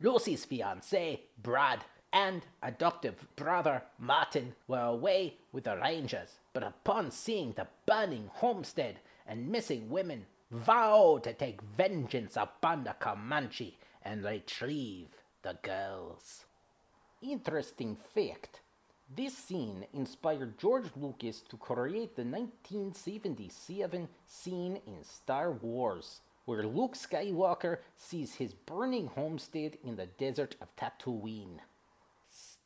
Lucy's 0.00 0.44
fiance, 0.44 1.20
Brad, 1.40 1.84
and 2.12 2.42
adoptive 2.62 3.26
brother 3.36 3.82
Martin 3.98 4.54
were 4.68 4.80
away 4.80 5.36
with 5.52 5.64
the 5.64 5.76
Rangers, 5.76 6.38
but 6.52 6.62
upon 6.62 7.10
seeing 7.10 7.52
the 7.52 7.68
burning 7.86 8.30
homestead 8.34 9.00
and 9.26 9.48
missing 9.48 9.88
women, 9.88 10.26
vowed 10.50 11.24
to 11.24 11.32
take 11.32 11.62
vengeance 11.62 12.36
upon 12.36 12.84
the 12.84 12.94
Comanche 12.98 13.78
and 14.02 14.24
retrieve 14.24 15.08
the 15.42 15.56
girls. 15.62 16.44
Interesting 17.22 17.96
fact 18.14 18.60
this 19.14 19.36
scene 19.36 19.84
inspired 19.92 20.58
George 20.58 20.86
Lucas 20.96 21.42
to 21.50 21.58
create 21.58 22.16
the 22.16 22.24
1977 22.24 24.08
scene 24.26 24.80
in 24.86 25.04
Star 25.04 25.52
Wars, 25.52 26.22
where 26.46 26.62
Luke 26.62 26.94
Skywalker 26.94 27.78
sees 27.94 28.36
his 28.36 28.54
burning 28.54 29.08
homestead 29.08 29.76
in 29.84 29.96
the 29.96 30.06
desert 30.06 30.56
of 30.62 30.74
Tatooine. 30.76 31.58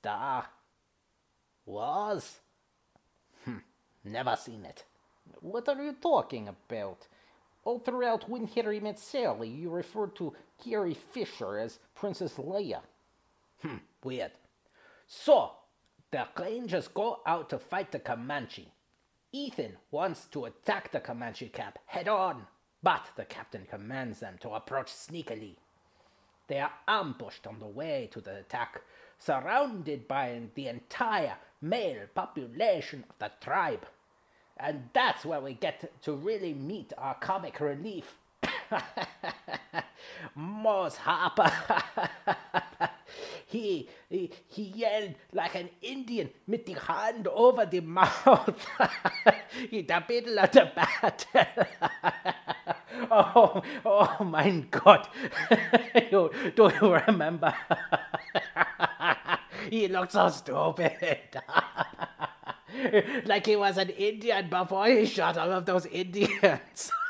Star 0.06 0.46
Wars? 1.64 2.38
Hm, 3.44 3.60
never 4.04 4.36
seen 4.36 4.64
it. 4.64 4.84
What 5.40 5.68
are 5.68 5.82
you 5.82 5.96
talking 6.00 6.46
about? 6.46 7.08
All 7.64 7.80
throughout 7.80 8.30
When 8.30 8.46
Harry 8.46 8.78
Met 8.78 9.00
Sally, 9.00 9.48
you 9.48 9.68
referred 9.68 10.14
to 10.14 10.32
Carrie 10.62 10.94
Fisher 10.94 11.58
as 11.58 11.80
Princess 11.96 12.34
Leia. 12.34 12.82
Hmm, 13.62 13.78
weird. 14.04 14.30
So, 15.08 15.50
the 16.12 16.28
Rangers 16.38 16.86
go 16.86 17.18
out 17.26 17.50
to 17.50 17.58
fight 17.58 17.90
the 17.90 17.98
Comanche. 17.98 18.72
Ethan 19.32 19.76
wants 19.90 20.26
to 20.26 20.44
attack 20.44 20.92
the 20.92 21.00
Comanche 21.00 21.48
camp 21.48 21.80
head 21.86 22.06
on, 22.06 22.46
but 22.80 23.10
the 23.16 23.24
captain 23.24 23.66
commands 23.68 24.20
them 24.20 24.36
to 24.42 24.50
approach 24.50 24.86
sneakily. 24.86 25.56
They 26.46 26.60
are 26.60 26.72
ambushed 26.86 27.48
on 27.48 27.58
the 27.58 27.66
way 27.66 28.08
to 28.12 28.20
the 28.20 28.36
attack, 28.38 28.82
surrounded 29.18 30.08
by 30.08 30.40
the 30.54 30.68
entire 30.68 31.36
male 31.60 32.06
population 32.14 33.04
of 33.08 33.18
the 33.18 33.30
tribe. 33.44 33.86
And 34.58 34.88
that's 34.92 35.24
where 35.24 35.40
we 35.40 35.54
get 35.54 36.02
to 36.02 36.12
really 36.12 36.54
meet 36.54 36.92
our 36.96 37.14
comic 37.14 37.60
relief. 37.60 38.16
Mose 40.34 40.96
Harper. 40.96 41.50
he, 43.46 43.88
he, 44.08 44.30
he 44.48 44.62
yelled 44.62 45.14
like 45.32 45.54
an 45.54 45.68
Indian 45.82 46.30
with 46.46 46.66
the 46.66 46.74
hand 46.74 47.28
over 47.28 47.66
the 47.66 47.80
mouth 47.98 48.66
in 49.70 49.86
the 49.86 50.04
middle 50.08 50.38
of 50.38 50.50
the 50.52 50.70
battle. 50.74 51.66
oh, 53.10 53.62
oh 53.84 54.24
my 54.24 54.50
God. 54.70 55.08
you, 56.10 56.30
do 56.54 56.72
you 56.80 56.94
remember? 57.06 57.54
He 59.70 59.88
looked 59.88 60.12
so 60.12 60.28
stupid. 60.28 61.18
like 63.24 63.46
he 63.46 63.56
was 63.56 63.78
an 63.78 63.90
Indian 63.90 64.48
before 64.48 64.86
he 64.86 65.06
shot 65.06 65.36
all 65.36 65.52
of 65.52 65.66
those 65.66 65.86
Indians. 65.86 66.90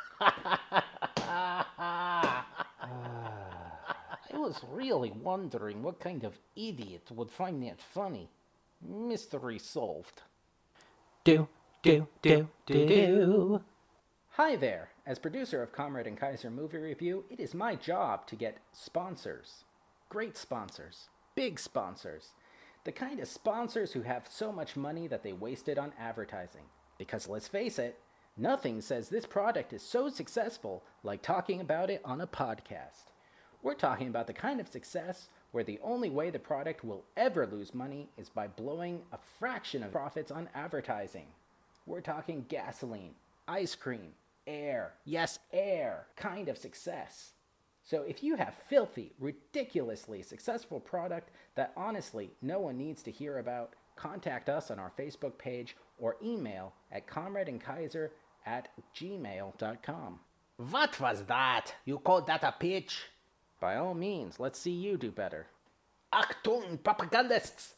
Ah, 1.28 2.46
I 4.32 4.38
was 4.38 4.60
really 4.70 5.10
wondering 5.10 5.82
what 5.82 6.00
kind 6.00 6.24
of 6.24 6.38
idiot 6.54 7.02
would 7.10 7.30
find 7.30 7.62
that 7.64 7.80
funny. 7.80 8.30
Mystery 8.80 9.58
solved. 9.58 10.22
Do, 11.24 11.48
do, 11.82 12.06
do, 12.22 12.48
do, 12.66 12.86
do. 12.86 13.60
Hi 14.30 14.56
there. 14.56 14.90
As 15.06 15.18
producer 15.18 15.62
of 15.62 15.72
Comrade 15.72 16.06
and 16.06 16.18
Kaiser 16.18 16.50
Movie 16.50 16.78
Review, 16.78 17.24
it 17.30 17.40
is 17.40 17.54
my 17.54 17.74
job 17.74 18.26
to 18.28 18.36
get 18.36 18.58
sponsors. 18.72 19.64
Great 20.08 20.36
sponsors. 20.36 21.08
Big 21.34 21.58
sponsors. 21.58 22.30
The 22.86 22.92
kind 22.92 23.20
of 23.20 23.28
sponsors 23.28 23.92
who 23.92 24.02
have 24.02 24.26
so 24.30 24.50
much 24.50 24.76
money 24.76 25.06
that 25.08 25.22
they 25.22 25.34
waste 25.34 25.68
it 25.68 25.76
on 25.76 25.92
advertising. 25.98 26.62
Because 26.98 27.28
let's 27.28 27.48
face 27.48 27.78
it, 27.78 28.00
Nothing 28.38 28.82
says 28.82 29.08
this 29.08 29.24
product 29.24 29.72
is 29.72 29.80
so 29.80 30.10
successful 30.10 30.84
like 31.02 31.22
talking 31.22 31.62
about 31.62 31.88
it 31.88 32.02
on 32.04 32.20
a 32.20 32.26
podcast. 32.26 33.12
We're 33.62 33.72
talking 33.72 34.08
about 34.08 34.26
the 34.26 34.34
kind 34.34 34.60
of 34.60 34.68
success 34.68 35.28
where 35.52 35.64
the 35.64 35.80
only 35.82 36.10
way 36.10 36.28
the 36.28 36.38
product 36.38 36.84
will 36.84 37.04
ever 37.16 37.46
lose 37.46 37.72
money 37.72 38.10
is 38.18 38.28
by 38.28 38.46
blowing 38.46 39.00
a 39.10 39.18
fraction 39.38 39.82
of 39.82 39.92
profits 39.92 40.30
on 40.30 40.50
advertising. 40.54 41.28
We're 41.86 42.02
talking 42.02 42.44
gasoline, 42.50 43.14
ice 43.48 43.74
cream, 43.74 44.12
air, 44.46 44.92
yes, 45.06 45.38
air 45.50 46.06
kind 46.14 46.50
of 46.50 46.58
success. 46.58 47.30
So 47.86 48.02
if 48.02 48.20
you 48.20 48.34
have 48.34 48.54
filthy, 48.68 49.12
ridiculously 49.20 50.20
successful 50.22 50.80
product 50.80 51.30
that 51.54 51.72
honestly 51.76 52.32
no 52.42 52.58
one 52.58 52.76
needs 52.76 53.00
to 53.04 53.12
hear 53.12 53.38
about, 53.38 53.74
contact 53.94 54.48
us 54.48 54.72
on 54.72 54.80
our 54.80 54.90
Facebook 54.98 55.38
page 55.38 55.76
or 55.96 56.16
email 56.20 56.72
at 56.90 57.06
comradeandkaiser 57.06 58.10
at 58.44 58.70
gmail.com. 58.92 60.18
What 60.56 61.00
was 61.00 61.22
that? 61.26 61.74
You 61.84 61.98
called 61.98 62.26
that 62.26 62.42
a 62.42 62.52
pitch? 62.58 63.04
By 63.60 63.76
all 63.76 63.94
means, 63.94 64.40
let's 64.40 64.58
see 64.58 64.72
you 64.72 64.96
do 64.96 65.12
better. 65.12 65.46
Achtung, 66.12 66.82
propagandists! 66.82 67.74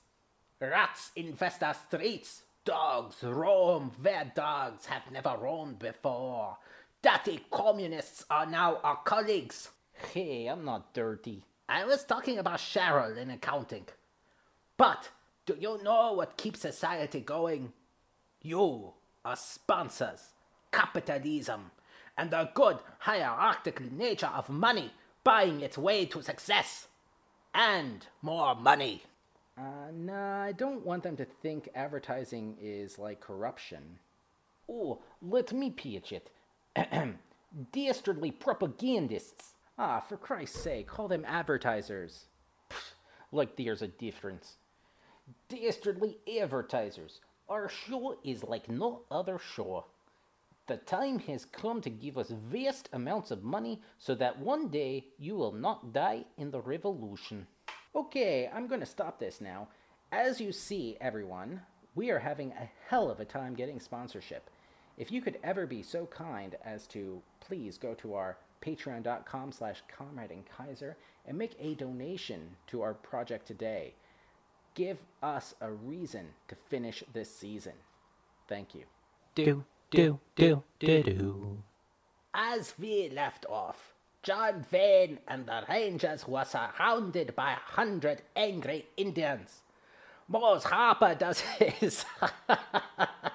Rats 0.58 1.10
infest 1.16 1.62
our 1.62 1.74
streets. 1.74 2.42
Dogs 2.64 3.22
roam 3.22 3.92
where 4.00 4.32
dogs 4.34 4.86
have 4.86 5.10
never 5.12 5.36
roamed 5.38 5.78
before. 5.78 6.56
Dirty 7.02 7.44
communists 7.50 8.24
are 8.30 8.46
now 8.46 8.78
our 8.82 8.96
colleagues. 9.04 9.68
Hey, 9.99 10.47
I'm 10.47 10.64
not 10.64 10.95
dirty. 10.95 11.45
I 11.69 11.85
was 11.85 12.05
talking 12.05 12.38
about 12.38 12.61
Cheryl 12.61 13.17
in 13.17 13.31
accounting. 13.31 13.87
But 14.76 15.11
do 15.45 15.57
you 15.59 15.83
know 15.83 16.12
what 16.12 16.37
keeps 16.37 16.61
society 16.61 17.21
going? 17.21 17.73
You, 18.43 18.93
our 19.25 19.37
sponsors, 19.37 20.33
capitalism, 20.73 21.73
and 22.17 22.31
the 22.31 22.50
good 22.55 22.78
hierarchical 23.00 23.87
nature 23.93 24.31
of 24.35 24.49
money 24.49 24.93
buying 25.25 25.61
its 25.61 25.76
way 25.76 26.07
to 26.07 26.23
success. 26.23 26.87
And 27.55 28.07
more 28.23 28.55
money. 28.55 29.02
Uh, 29.59 29.90
nah, 29.93 30.43
I 30.43 30.52
don't 30.52 30.87
want 30.87 31.02
them 31.02 31.17
to 31.17 31.25
think 31.25 31.69
advertising 31.75 32.57
is 32.61 32.99
like 32.99 33.21
corruption. 33.21 33.99
Oh, 34.71 35.00
let 35.21 35.52
me 35.52 35.71
pitch 35.71 36.12
it. 36.12 36.31
Dastardly 37.73 38.31
propagandists. 38.31 39.55
Ah, 39.80 40.00
for 40.00 40.16
Christ's 40.16 40.61
sake, 40.61 40.88
call 40.88 41.06
them 41.06 41.25
advertisers. 41.25 42.25
Pfft, 42.68 42.94
like 43.30 43.56
there's 43.56 43.80
a 43.80 43.87
difference. 43.87 44.56
Dastardly 45.49 46.18
advertisers. 46.40 47.20
Our 47.49 47.68
show 47.68 48.18
is 48.25 48.42
like 48.42 48.68
no 48.68 49.02
other 49.08 49.38
show. 49.38 49.85
The 50.66 50.78
time 50.78 51.20
has 51.20 51.44
come 51.44 51.80
to 51.82 51.90
give 51.90 52.18
us 52.18 52.30
vast 52.30 52.88
amounts 52.92 53.30
of 53.30 53.44
money 53.44 53.80
so 53.99 54.16
that 54.16 54.40
one 54.40 54.68
day 54.68 55.06
you 55.16 55.37
will 55.37 55.52
not 55.52 55.92
die 55.92 56.25
in 56.37 56.50
the 56.50 56.61
revolution. 56.61 57.47
Okay, 57.94 58.50
I'm 58.52 58.66
going 58.66 58.80
to 58.80 58.87
stop 58.87 59.18
this 59.18 59.40
now. 59.40 59.68
As 60.11 60.40
you 60.40 60.50
see, 60.52 60.97
everyone, 61.00 61.62
we 61.94 62.11
are 62.11 62.18
having 62.18 62.50
a 62.52 62.68
hell 62.88 63.11
of 63.11 63.20
a 63.20 63.25
time 63.25 63.54
getting 63.54 63.78
sponsorship. 63.78 64.50
If 64.99 65.12
you 65.12 65.23
could 65.23 65.38
ever 65.44 65.66
be 65.66 65.82
so 65.82 66.04
kind 66.06 66.56
as 66.64 66.87
to 66.88 67.23
please 67.40 67.78
go 67.78 67.94
to 67.94 68.14
our 68.14 68.37
patreon.com 68.60 69.52
slash 69.52 69.82
comrade 69.88 70.30
and 70.30 70.44
kaiser 70.46 70.96
and 71.26 71.38
make 71.38 71.56
a 71.60 71.74
donation 71.74 72.56
to 72.68 72.82
our 72.82 72.94
project 72.94 73.46
today. 73.46 73.94
Give 74.74 74.98
us 75.22 75.54
a 75.60 75.70
reason 75.70 76.28
to 76.48 76.56
finish 76.68 77.02
this 77.12 77.34
season. 77.34 77.74
Thank 78.48 78.74
you. 78.74 78.84
Do, 79.34 79.64
do, 79.90 80.20
do, 80.36 80.62
do, 80.78 81.02
do. 81.02 81.58
As 82.34 82.74
we 82.78 83.08
left 83.08 83.46
off, 83.46 83.94
John 84.22 84.64
Vane 84.70 85.18
and 85.26 85.46
the 85.46 85.64
Rangers 85.68 86.26
were 86.26 86.44
surrounded 86.44 87.34
by 87.34 87.52
a 87.52 87.56
hundred 87.56 88.22
angry 88.36 88.86
Indians. 88.96 89.62
Mose 90.28 90.64
Harper 90.64 91.14
does 91.14 91.40
his 91.40 92.04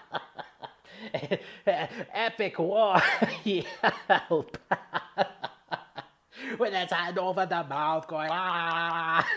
epic 2.13 2.58
war 2.60 3.02
yelp 3.43 4.58
with 6.60 6.73
his 6.73 6.91
hand 6.91 7.19
over 7.19 7.45
the 7.45 7.63
mouth 7.63 8.08
going 8.08 8.30
ah. 8.32 9.28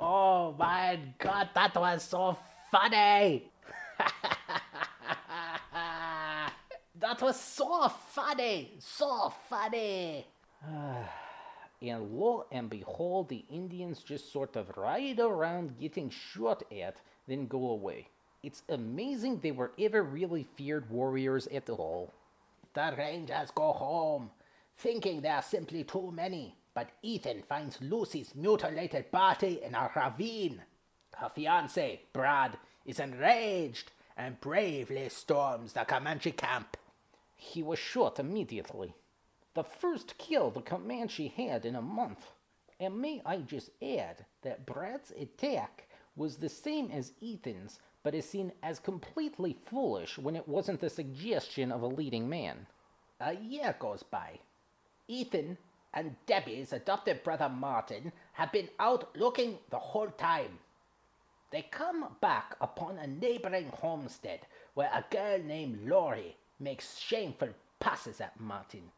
oh 0.00 0.54
my 0.58 0.98
god 1.18 1.48
that 1.54 1.74
was 1.76 2.02
so 2.02 2.36
funny 2.70 3.50
that 7.00 7.20
was 7.22 7.40
so 7.40 7.88
funny 7.88 8.72
so 8.78 9.32
funny 9.48 10.26
And 11.82 12.12
lo 12.12 12.46
and 12.50 12.70
behold, 12.70 13.28
the 13.28 13.44
Indians 13.50 14.02
just 14.02 14.32
sort 14.32 14.56
of 14.56 14.74
ride 14.78 15.20
around 15.20 15.78
getting 15.78 16.08
shot 16.08 16.62
at, 16.72 16.96
then 17.28 17.46
go 17.46 17.68
away. 17.70 18.08
It's 18.44 18.62
amazing 18.68 19.38
they 19.38 19.52
were 19.52 19.72
ever 19.78 20.02
really 20.02 20.46
feared 20.54 20.90
warriors 20.90 21.46
at 21.46 21.70
all. 21.70 22.12
The 22.74 22.94
Rangers 22.94 23.50
go 23.50 23.72
home, 23.72 24.32
thinking 24.76 25.22
there 25.22 25.36
are 25.36 25.42
simply 25.42 25.82
too 25.82 26.12
many. 26.12 26.54
But 26.74 26.90
Ethan 27.00 27.44
finds 27.48 27.80
Lucy's 27.80 28.34
mutilated 28.34 29.10
body 29.10 29.62
in 29.62 29.74
a 29.74 29.90
ravine. 29.96 30.60
Her 31.16 31.30
fiance, 31.34 32.02
Brad, 32.12 32.58
is 32.84 33.00
enraged 33.00 33.92
and 34.14 34.38
bravely 34.42 35.08
storms 35.08 35.72
the 35.72 35.86
Comanche 35.86 36.32
camp. 36.32 36.76
He 37.36 37.62
was 37.62 37.78
shot 37.78 38.18
immediately. 38.18 38.94
The 39.54 39.64
first 39.64 40.18
kill 40.18 40.50
the 40.50 40.60
Comanche 40.60 41.28
had 41.28 41.64
in 41.64 41.76
a 41.76 41.80
month. 41.80 42.32
And 42.78 43.00
may 43.00 43.22
I 43.24 43.38
just 43.38 43.70
add 43.80 44.26
that 44.42 44.66
Brad's 44.66 45.12
attack 45.12 45.88
was 46.14 46.36
the 46.36 46.50
same 46.50 46.90
as 46.90 47.12
Ethan's, 47.22 47.78
but 48.04 48.14
is 48.14 48.28
seen 48.28 48.52
as 48.62 48.78
completely 48.78 49.56
foolish 49.66 50.18
when 50.18 50.36
it 50.36 50.46
wasn't 50.46 50.80
the 50.80 50.90
suggestion 50.90 51.72
of 51.72 51.82
a 51.82 51.86
leading 51.86 52.28
man. 52.28 52.66
A 53.18 53.34
year 53.34 53.74
goes 53.80 54.04
by. 54.04 54.38
Ethan 55.08 55.56
and 55.92 56.14
Debbie's 56.26 56.72
adopted 56.72 57.24
brother 57.24 57.48
Martin 57.48 58.12
have 58.34 58.52
been 58.52 58.68
out 58.78 59.16
looking 59.16 59.58
the 59.70 59.78
whole 59.78 60.10
time. 60.10 60.58
They 61.50 61.62
come 61.62 62.16
back 62.20 62.56
upon 62.60 62.98
a 62.98 63.06
neighboring 63.06 63.70
homestead 63.74 64.40
where 64.74 64.90
a 64.92 65.04
girl 65.10 65.38
named 65.42 65.88
Laurie 65.88 66.36
makes 66.60 66.98
shameful 66.98 67.50
passes 67.80 68.20
at 68.20 68.38
Martin. 68.38 68.90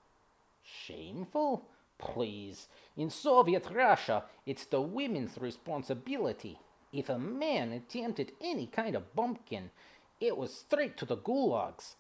Shameful? 0.63 1.65
Please. 1.99 2.69
In 2.97 3.11
Soviet 3.11 3.69
Russia, 3.71 4.25
it's 4.47 4.67
the 4.67 4.81
women's 4.81 5.39
responsibility. 5.39 6.59
If 6.97 7.11
a 7.11 7.19
man 7.19 7.73
attempted 7.73 8.33
any 8.41 8.67
kind 8.67 8.97
of 8.97 9.15
bumpkin, 9.15 9.71
it 10.19 10.35
was 10.35 10.55
straight 10.55 10.97
to 10.97 11.05
the 11.05 11.19
gulags. 11.19 11.97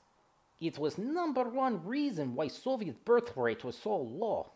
It 0.59 0.78
was 0.78 0.96
number 0.96 1.44
one 1.44 1.85
reason 1.85 2.35
why 2.35 2.48
Soviet 2.48 3.04
birth 3.04 3.37
rate 3.37 3.62
was 3.62 3.76
so 3.76 3.94
low. 3.94 4.52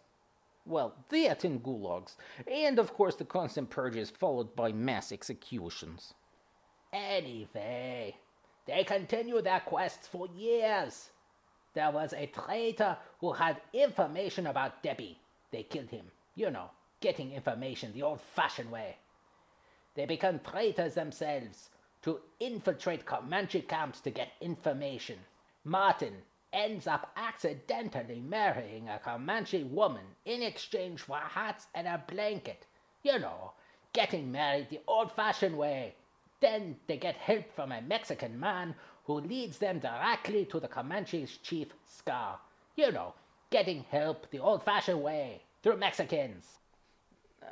Well, 0.64 0.94
that 1.10 1.44
and 1.44 1.62
gulags, 1.62 2.16
and 2.50 2.78
of 2.78 2.94
course 2.94 3.16
the 3.16 3.26
constant 3.26 3.68
purges 3.68 4.08
followed 4.08 4.56
by 4.56 4.72
mass 4.72 5.12
executions. 5.12 6.14
Anyway, 6.90 8.16
they 8.64 8.84
continued 8.84 9.44
their 9.44 9.60
quests 9.60 10.06
for 10.06 10.26
years. 10.28 11.10
There 11.74 11.90
was 11.90 12.14
a 12.14 12.24
traitor 12.28 12.96
who 13.20 13.34
had 13.34 13.60
information 13.74 14.46
about 14.46 14.82
Debbie. 14.82 15.20
They 15.50 15.64
killed 15.64 15.90
him. 15.90 16.06
You 16.34 16.50
know, 16.50 16.70
getting 17.02 17.32
information 17.32 17.92
the 17.92 18.04
old 18.04 18.22
fashioned 18.22 18.70
way. 18.70 18.96
They 20.00 20.06
become 20.06 20.40
traitors 20.40 20.94
themselves 20.94 21.68
to 22.00 22.20
infiltrate 22.40 23.04
Comanche 23.04 23.60
camps 23.60 24.00
to 24.00 24.10
get 24.10 24.32
information. 24.40 25.18
Martin 25.62 26.22
ends 26.54 26.86
up 26.86 27.12
accidentally 27.18 28.18
marrying 28.18 28.88
a 28.88 28.98
Comanche 28.98 29.62
woman 29.62 30.16
in 30.24 30.40
exchange 30.40 31.02
for 31.02 31.18
hats 31.18 31.66
and 31.74 31.86
a 31.86 32.02
blanket. 32.08 32.64
You 33.02 33.18
know, 33.18 33.52
getting 33.92 34.32
married 34.32 34.70
the 34.70 34.80
old 34.86 35.12
fashioned 35.12 35.58
way. 35.58 35.96
Then 36.40 36.76
they 36.86 36.96
get 36.96 37.16
help 37.16 37.54
from 37.54 37.70
a 37.70 37.82
Mexican 37.82 38.40
man 38.40 38.76
who 39.04 39.20
leads 39.20 39.58
them 39.58 39.80
directly 39.80 40.46
to 40.46 40.60
the 40.60 40.68
Comanche's 40.68 41.36
chief, 41.36 41.74
Scar. 41.84 42.40
You 42.74 42.90
know, 42.90 43.12
getting 43.50 43.84
help 43.90 44.30
the 44.30 44.38
old 44.38 44.62
fashioned 44.62 45.02
way 45.02 45.42
through 45.62 45.76
Mexicans. 45.76 46.59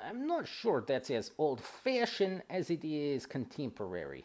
I'm 0.07 0.27
not 0.27 0.47
sure 0.47 0.85
that's 0.87 1.11
as 1.11 1.33
old 1.39 1.61
fashioned 1.61 2.43
as 2.51 2.71
it 2.71 2.85
is 2.85 3.27
contemporary. 3.27 4.25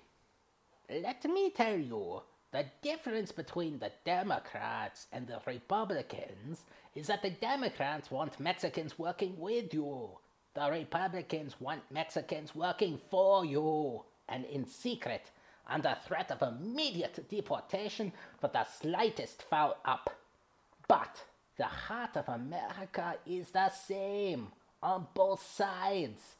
Let 0.90 1.24
me 1.26 1.50
tell 1.50 1.78
you, 1.78 2.22
the 2.52 2.66
difference 2.82 3.32
between 3.32 3.80
the 3.80 3.92
Democrats 4.06 5.08
and 5.12 5.28
the 5.28 5.40
Republicans 5.46 6.66
is 6.94 7.08
that 7.08 7.24
the 7.24 7.32
Democrats 7.32 8.12
want 8.12 8.40
Mexicans 8.40 9.00
working 9.00 9.40
with 9.40 9.74
you. 9.74 10.10
The 10.54 10.70
Republicans 10.70 11.56
want 11.60 11.82
Mexicans 11.90 12.54
working 12.54 13.00
for 13.10 13.44
you. 13.44 14.04
And 14.30 14.46
in 14.46 14.68
secret, 14.68 15.32
under 15.68 15.98
threat 16.06 16.32
of 16.32 16.42
immediate 16.42 17.28
deportation 17.30 18.14
for 18.40 18.50
the 18.50 18.66
slightest 18.66 19.42
foul 19.44 19.78
up. 19.86 20.10
But 20.88 21.24
the 21.58 21.66
heart 21.66 22.18
of 22.18 22.30
America 22.30 23.16
is 23.26 23.50
the 23.50 23.70
same 23.70 24.50
on 24.84 25.08
both 25.14 25.44
sides. 25.44 26.36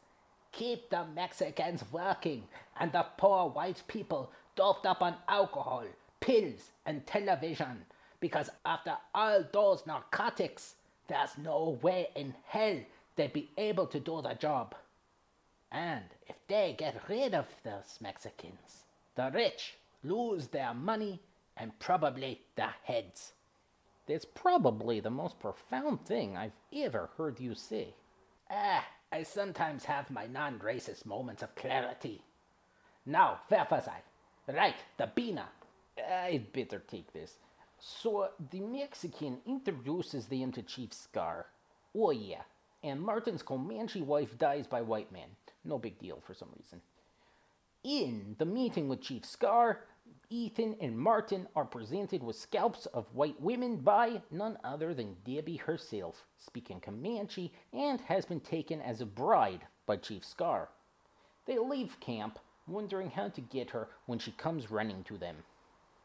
Keep 0.52 0.90
the 0.92 1.06
Mexicans 1.16 1.84
working 1.92 2.44
and 2.80 2.92
the 2.92 3.06
poor 3.18 3.50
white 3.50 3.82
people 3.88 4.30
doped 4.56 4.86
up 4.86 5.02
on 5.02 5.16
alcohol, 5.28 5.86
pills, 6.20 6.72
and 6.86 7.08
television, 7.08 7.86
because 8.20 8.50
after 8.66 8.96
all 9.16 9.44
those 9.52 9.88
narcotics, 9.88 10.76
there's 11.08 11.38
no 11.38 11.80
way 11.82 12.10
in 12.16 12.36
hell 12.46 12.78
they'd 13.16 13.34
be 13.34 13.50
able 13.58 13.88
to 13.88 14.00
do 14.00 14.22
the 14.22 14.34
job. 14.34 14.76
And 15.72 16.04
if 16.28 16.36
they 16.48 16.76
get 16.78 17.02
rid 17.10 17.34
of 17.34 17.48
those 17.64 17.98
Mexicans, 18.00 18.86
the 19.16 19.32
rich 19.34 19.76
lose 20.04 20.48
their 20.48 20.74
money 20.74 21.20
and 21.58 21.78
probably 21.80 22.42
their 22.56 22.76
heads. 22.84 23.34
That's 24.08 24.26
probably 24.26 25.00
the 25.00 25.10
most 25.10 25.40
profound 25.40 26.06
thing 26.06 26.38
I've 26.38 26.52
ever 26.76 27.10
heard 27.18 27.40
you 27.40 27.56
say. 27.56 27.96
Ah, 28.50 28.86
I 29.12 29.24
sometimes 29.24 29.86
have 29.86 30.10
my 30.12 30.28
non 30.28 30.60
racist 30.60 31.06
moments 31.06 31.44
of 31.44 31.56
clarity. 31.56 32.24
Now, 33.06 33.42
where 33.48 33.68
was 33.70 33.88
I? 33.88 34.02
Right, 34.52 34.76
the 34.98 35.08
Bina. 35.08 35.50
I'd 35.98 36.52
better 36.54 36.80
take 36.80 37.14
this. 37.14 37.38
So, 37.80 38.30
the 38.52 38.62
Mexican 38.62 39.40
introduces 39.46 40.28
them 40.28 40.52
to 40.54 40.62
Chief 40.62 40.94
Scar. 40.94 41.48
Oh, 41.96 42.12
yeah. 42.12 42.44
And 42.82 43.02
Martin's 43.02 43.44
Comanche 43.44 44.02
wife 44.02 44.38
dies 44.38 44.68
by 44.68 44.82
white 44.82 45.12
man. 45.12 45.30
No 45.64 45.78
big 45.78 46.00
deal 46.00 46.20
for 46.26 46.34
some 46.34 46.50
reason. 46.58 46.82
In 47.84 48.36
the 48.40 48.46
meeting 48.46 48.88
with 48.88 49.02
Chief 49.02 49.26
Scar, 49.26 49.82
Ethan 50.34 50.76
and 50.82 50.98
Martin 50.98 51.48
are 51.56 51.64
presented 51.64 52.24
with 52.24 52.36
scalps 52.36 52.88
of 52.88 53.14
white 53.14 53.40
women 53.40 53.78
by 53.78 54.24
none 54.32 54.58
other 54.64 54.94
than 54.94 55.18
Debbie 55.24 55.58
herself, 55.58 56.26
speaking 56.40 56.80
Comanche, 56.80 57.54
and 57.72 58.02
has 58.02 58.26
been 58.26 58.40
taken 58.40 58.82
as 58.82 59.00
a 59.00 59.06
bride 59.06 59.68
by 59.86 59.98
Chief 59.98 60.26
Scar. 60.26 60.70
They 61.46 61.60
leave 61.60 62.00
camp, 62.00 62.40
wondering 62.68 63.12
how 63.12 63.30
to 63.30 63.42
get 63.42 63.70
her 63.70 63.90
when 64.08 64.18
she 64.18 64.32
comes 64.32 64.72
running 64.72 65.04
to 65.04 65.20
them. 65.20 65.44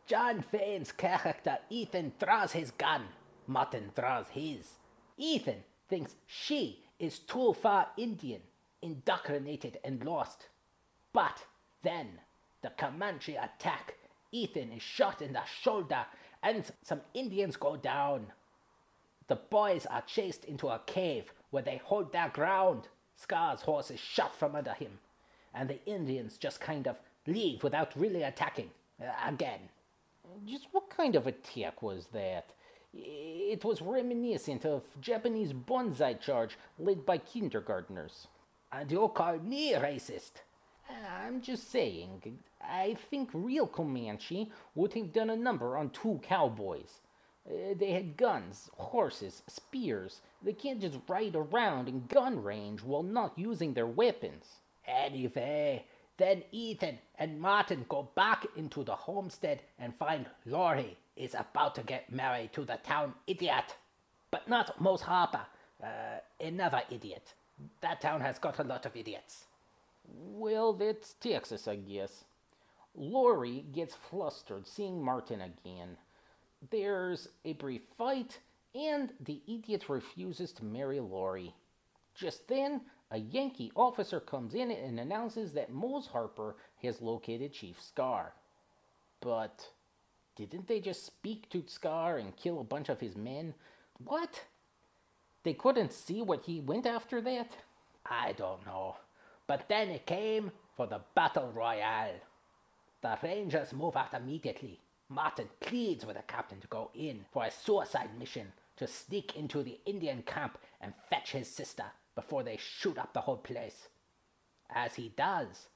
John 0.06 0.42
Fane's 0.42 0.92
character 0.92 1.58
Ethan 1.70 2.12
draws 2.18 2.52
his 2.52 2.70
gun. 2.72 3.04
Martin 3.46 3.92
draws 3.94 4.28
his. 4.28 4.74
Ethan 5.16 5.64
thinks 5.88 6.16
she 6.26 6.84
is 6.98 7.18
too 7.18 7.54
far 7.54 7.88
Indian, 7.96 8.42
indoctrinated 8.82 9.78
and 9.84 10.04
lost. 10.04 10.48
But 11.14 11.46
then 11.82 12.20
the 12.68 12.82
Comanche 12.82 13.36
attack. 13.36 13.94
Ethan 14.30 14.72
is 14.72 14.82
shot 14.82 15.22
in 15.22 15.32
the 15.32 15.44
shoulder, 15.62 16.04
and 16.42 16.64
some 16.82 17.00
Indians 17.14 17.56
go 17.56 17.76
down. 17.76 18.26
The 19.26 19.36
boys 19.36 19.86
are 19.86 20.02
chased 20.02 20.44
into 20.44 20.68
a 20.68 20.82
cave 20.86 21.32
where 21.50 21.62
they 21.62 21.80
hold 21.82 22.12
their 22.12 22.28
ground. 22.28 22.88
Scar's 23.16 23.62
horse 23.62 23.90
is 23.90 24.00
shot 24.00 24.36
from 24.36 24.54
under 24.54 24.74
him, 24.74 24.98
and 25.54 25.68
the 25.68 25.84
Indians 25.86 26.36
just 26.36 26.60
kind 26.60 26.86
of 26.86 26.96
leave 27.26 27.62
without 27.62 27.96
really 27.96 28.22
attacking. 28.22 28.70
Uh, 29.00 29.06
again. 29.26 29.60
Just 30.46 30.66
what 30.72 30.90
kind 30.90 31.16
of 31.16 31.26
attack 31.26 31.82
was 31.82 32.06
that? 32.12 32.50
It 32.92 33.64
was 33.64 33.80
reminiscent 33.80 34.66
of 34.66 34.82
Japanese 35.00 35.52
banzai 35.52 36.14
charge 36.14 36.58
led 36.78 37.06
by 37.06 37.18
kindergartners. 37.18 38.26
And 38.72 38.90
you 38.90 39.10
call 39.14 39.38
me 39.38 39.72
racist? 39.72 40.32
I'm 40.88 41.40
just 41.40 41.70
saying, 41.70 42.38
I 42.62 42.96
think 43.10 43.30
real 43.32 43.66
Comanche 43.66 44.50
would 44.74 44.94
have 44.94 45.12
done 45.12 45.30
a 45.30 45.36
number 45.36 45.76
on 45.76 45.90
two 45.90 46.20
cowboys. 46.22 47.00
Uh, 47.48 47.74
they 47.78 47.92
had 47.92 48.16
guns, 48.16 48.70
horses, 48.76 49.42
spears. 49.46 50.20
They 50.42 50.52
can't 50.52 50.80
just 50.80 50.98
ride 51.08 51.36
around 51.36 51.88
in 51.88 52.06
gun 52.06 52.42
range 52.42 52.82
while 52.82 53.02
not 53.02 53.38
using 53.38 53.74
their 53.74 53.86
weapons. 53.86 54.44
Anyway, 54.86 55.84
then 56.16 56.42
Ethan 56.52 56.98
and 57.18 57.40
Martin 57.40 57.86
go 57.88 58.08
back 58.14 58.46
into 58.56 58.84
the 58.84 58.94
homestead 58.94 59.62
and 59.78 59.94
find 59.96 60.26
Laurie 60.46 60.96
is 61.16 61.34
about 61.34 61.74
to 61.74 61.82
get 61.82 62.12
married 62.12 62.52
to 62.52 62.64
the 62.64 62.78
town 62.82 63.14
idiot. 63.26 63.76
But 64.30 64.48
not 64.48 64.80
Mose 64.80 65.02
Harper, 65.02 65.46
uh, 65.82 66.20
another 66.40 66.82
idiot. 66.90 67.34
That 67.80 68.00
town 68.00 68.20
has 68.20 68.38
got 68.38 68.58
a 68.58 68.64
lot 68.64 68.86
of 68.86 68.96
idiots. 68.96 69.44
Well, 70.08 70.72
that's 70.72 71.14
Texas, 71.14 71.68
I 71.68 71.76
guess. 71.76 72.24
Laurie 72.94 73.64
gets 73.72 73.94
flustered 73.94 74.66
seeing 74.66 75.02
Martin 75.04 75.40
again. 75.40 75.96
There's 76.70 77.28
a 77.44 77.52
brief 77.52 77.82
fight, 77.96 78.40
and 78.74 79.12
the 79.20 79.40
idiot 79.46 79.88
refuses 79.88 80.52
to 80.54 80.64
marry 80.64 80.98
Laurie. 80.98 81.54
Just 82.14 82.48
then, 82.48 82.80
a 83.10 83.18
Yankee 83.18 83.70
officer 83.76 84.20
comes 84.20 84.54
in 84.54 84.70
and 84.70 84.98
announces 84.98 85.52
that 85.52 85.72
Mose 85.72 86.08
Harper 86.08 86.56
has 86.82 87.00
located 87.00 87.52
Chief 87.52 87.80
Scar. 87.80 88.34
But 89.20 89.68
didn't 90.36 90.66
they 90.66 90.80
just 90.80 91.06
speak 91.06 91.48
to 91.50 91.64
Scar 91.66 92.18
and 92.18 92.36
kill 92.36 92.60
a 92.60 92.64
bunch 92.64 92.88
of 92.88 93.00
his 93.00 93.16
men? 93.16 93.54
What? 94.04 94.44
They 95.44 95.54
couldn't 95.54 95.92
see 95.92 96.22
what 96.22 96.44
he 96.44 96.60
went 96.60 96.86
after 96.86 97.20
that? 97.20 97.56
I 98.04 98.32
don't 98.32 98.64
know. 98.66 98.96
But 99.48 99.66
then 99.68 99.88
it 99.88 100.06
came 100.06 100.52
for 100.76 100.86
the 100.86 101.00
battle 101.14 101.50
royale. 101.52 102.20
The 103.00 103.18
Rangers 103.22 103.72
move 103.72 103.96
out 103.96 104.12
immediately. 104.14 104.78
Martin 105.08 105.48
pleads 105.58 106.04
with 106.04 106.16
the 106.16 106.22
captain 106.22 106.60
to 106.60 106.68
go 106.68 106.90
in 106.94 107.24
for 107.32 107.44
a 107.44 107.50
suicide 107.50 108.10
mission 108.18 108.52
to 108.76 108.86
sneak 108.86 109.34
into 109.34 109.62
the 109.62 109.80
Indian 109.86 110.22
camp 110.22 110.58
and 110.82 110.92
fetch 111.08 111.32
his 111.32 111.48
sister 111.48 111.84
before 112.14 112.42
they 112.42 112.58
shoot 112.58 112.98
up 112.98 113.14
the 113.14 113.22
whole 113.22 113.38
place. 113.38 113.88
As 114.68 114.96
he 114.96 115.12
does, 115.16 115.68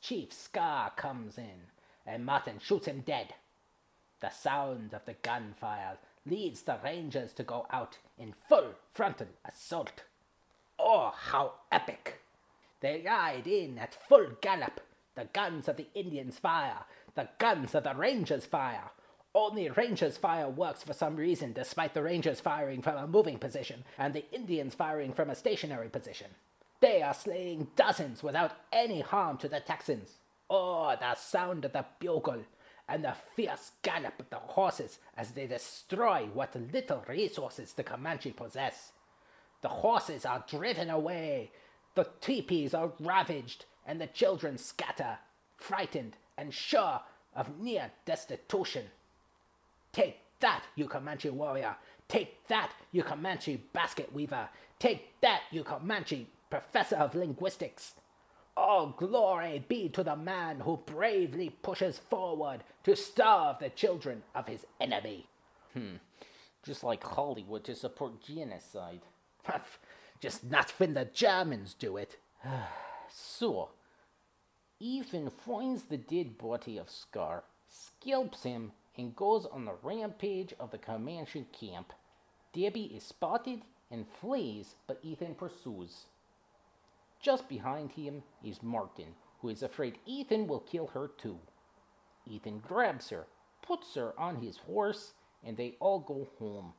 Chief 0.00 0.32
Scar 0.32 0.90
comes 0.90 1.36
in 1.36 1.66
and 2.06 2.24
Martin 2.24 2.60
shoots 2.62 2.86
him 2.86 3.00
dead. 3.00 3.34
The 4.20 4.30
sound 4.30 4.94
of 4.94 5.04
the 5.04 5.14
gunfire 5.14 5.98
leads 6.24 6.62
the 6.62 6.78
Rangers 6.82 7.32
to 7.34 7.42
go 7.42 7.66
out 7.70 7.98
in 8.16 8.34
full 8.48 8.74
frontal 8.94 9.28
assault. 9.44 10.04
Oh, 10.78 11.12
how 11.12 11.54
epic! 11.72 12.20
They 12.80 13.02
ride 13.04 13.46
in 13.46 13.78
at 13.78 13.94
full 13.94 14.32
gallop. 14.40 14.80
The 15.14 15.28
guns 15.32 15.68
of 15.68 15.76
the 15.76 15.88
Indians 15.94 16.38
fire. 16.38 16.84
The 17.14 17.28
guns 17.38 17.74
of 17.74 17.84
the 17.84 17.94
Rangers 17.94 18.44
fire. 18.44 18.90
Only 19.34 19.68
Rangers' 19.68 20.16
fire 20.16 20.48
works 20.48 20.82
for 20.82 20.94
some 20.94 21.16
reason, 21.16 21.52
despite 21.52 21.92
the 21.92 22.02
Rangers 22.02 22.40
firing 22.40 22.80
from 22.80 22.96
a 22.96 23.06
moving 23.06 23.38
position 23.38 23.84
and 23.98 24.14
the 24.14 24.24
Indians 24.32 24.74
firing 24.74 25.12
from 25.12 25.28
a 25.28 25.34
stationary 25.34 25.90
position. 25.90 26.28
They 26.80 27.02
are 27.02 27.12
slaying 27.12 27.68
dozens 27.76 28.22
without 28.22 28.52
any 28.72 29.02
harm 29.02 29.36
to 29.38 29.48
the 29.48 29.60
Texans. 29.60 30.14
Oh, 30.48 30.94
the 30.98 31.14
sound 31.16 31.66
of 31.66 31.72
the 31.72 31.84
bugle 31.98 32.44
and 32.88 33.04
the 33.04 33.14
fierce 33.34 33.72
gallop 33.82 34.20
of 34.20 34.30
the 34.30 34.36
horses 34.36 35.00
as 35.16 35.32
they 35.32 35.46
destroy 35.46 36.28
what 36.32 36.56
little 36.72 37.04
resources 37.08 37.72
the 37.72 37.82
Comanche 37.82 38.32
possess. 38.32 38.92
The 39.60 39.68
horses 39.68 40.24
are 40.24 40.44
driven 40.48 40.88
away, 40.88 41.50
the 41.96 42.06
teepees 42.20 42.74
are 42.74 42.92
ravaged, 43.00 43.64
and 43.86 44.00
the 44.00 44.06
children 44.06 44.58
scatter, 44.58 45.18
frightened 45.56 46.16
and 46.36 46.54
sure 46.54 47.00
of 47.34 47.58
near 47.58 47.90
destitution. 48.04 48.84
Take 49.92 50.18
that, 50.40 50.64
you 50.76 50.86
Comanche 50.86 51.30
warrior! 51.30 51.74
Take 52.06 52.46
that, 52.48 52.70
you 52.92 53.02
Comanche 53.02 53.62
basket 53.72 54.12
weaver! 54.12 54.48
Take 54.78 55.20
that, 55.22 55.42
you 55.50 55.64
Comanche 55.64 56.28
professor 56.50 56.96
of 56.96 57.14
linguistics! 57.14 57.94
All 58.58 58.88
glory 58.88 59.64
be 59.66 59.88
to 59.90 60.02
the 60.02 60.16
man 60.16 60.60
who 60.60 60.78
bravely 60.84 61.50
pushes 61.50 61.98
forward 61.98 62.62
to 62.84 62.94
starve 62.94 63.58
the 63.58 63.70
children 63.70 64.22
of 64.34 64.46
his 64.46 64.66
enemy. 64.80 65.26
Hmm. 65.72 65.96
Just 66.62 66.84
like 66.84 67.04
Hollywood 67.04 67.64
to 67.64 67.74
support 67.74 68.22
genocide. 68.22 69.00
Just 70.20 70.44
not 70.44 70.70
when 70.78 70.94
the 70.94 71.04
Germans 71.04 71.74
do 71.74 71.96
it. 71.96 72.16
so, 73.08 73.70
Ethan 74.80 75.30
finds 75.30 75.84
the 75.84 75.96
dead 75.96 76.38
body 76.38 76.78
of 76.78 76.90
Scar, 76.90 77.44
scalps 77.68 78.42
him, 78.42 78.72
and 78.96 79.16
goes 79.16 79.46
on 79.46 79.64
the 79.64 79.74
rampage 79.82 80.54
of 80.58 80.70
the 80.70 80.78
Comanche 80.78 81.46
camp. 81.52 81.92
Debbie 82.52 82.92
is 82.94 83.02
spotted 83.02 83.62
and 83.90 84.06
flees, 84.20 84.74
but 84.86 85.00
Ethan 85.02 85.34
pursues. 85.34 86.06
Just 87.20 87.48
behind 87.48 87.92
him 87.92 88.22
is 88.42 88.62
Martin, 88.62 89.14
who 89.40 89.48
is 89.48 89.62
afraid 89.62 89.98
Ethan 90.06 90.46
will 90.46 90.60
kill 90.60 90.88
her 90.88 91.08
too. 91.08 91.38
Ethan 92.26 92.58
grabs 92.58 93.10
her, 93.10 93.26
puts 93.62 93.94
her 93.94 94.18
on 94.18 94.36
his 94.36 94.58
horse, 94.58 95.12
and 95.44 95.56
they 95.56 95.76
all 95.80 96.00
go 96.00 96.28
home. 96.38 96.72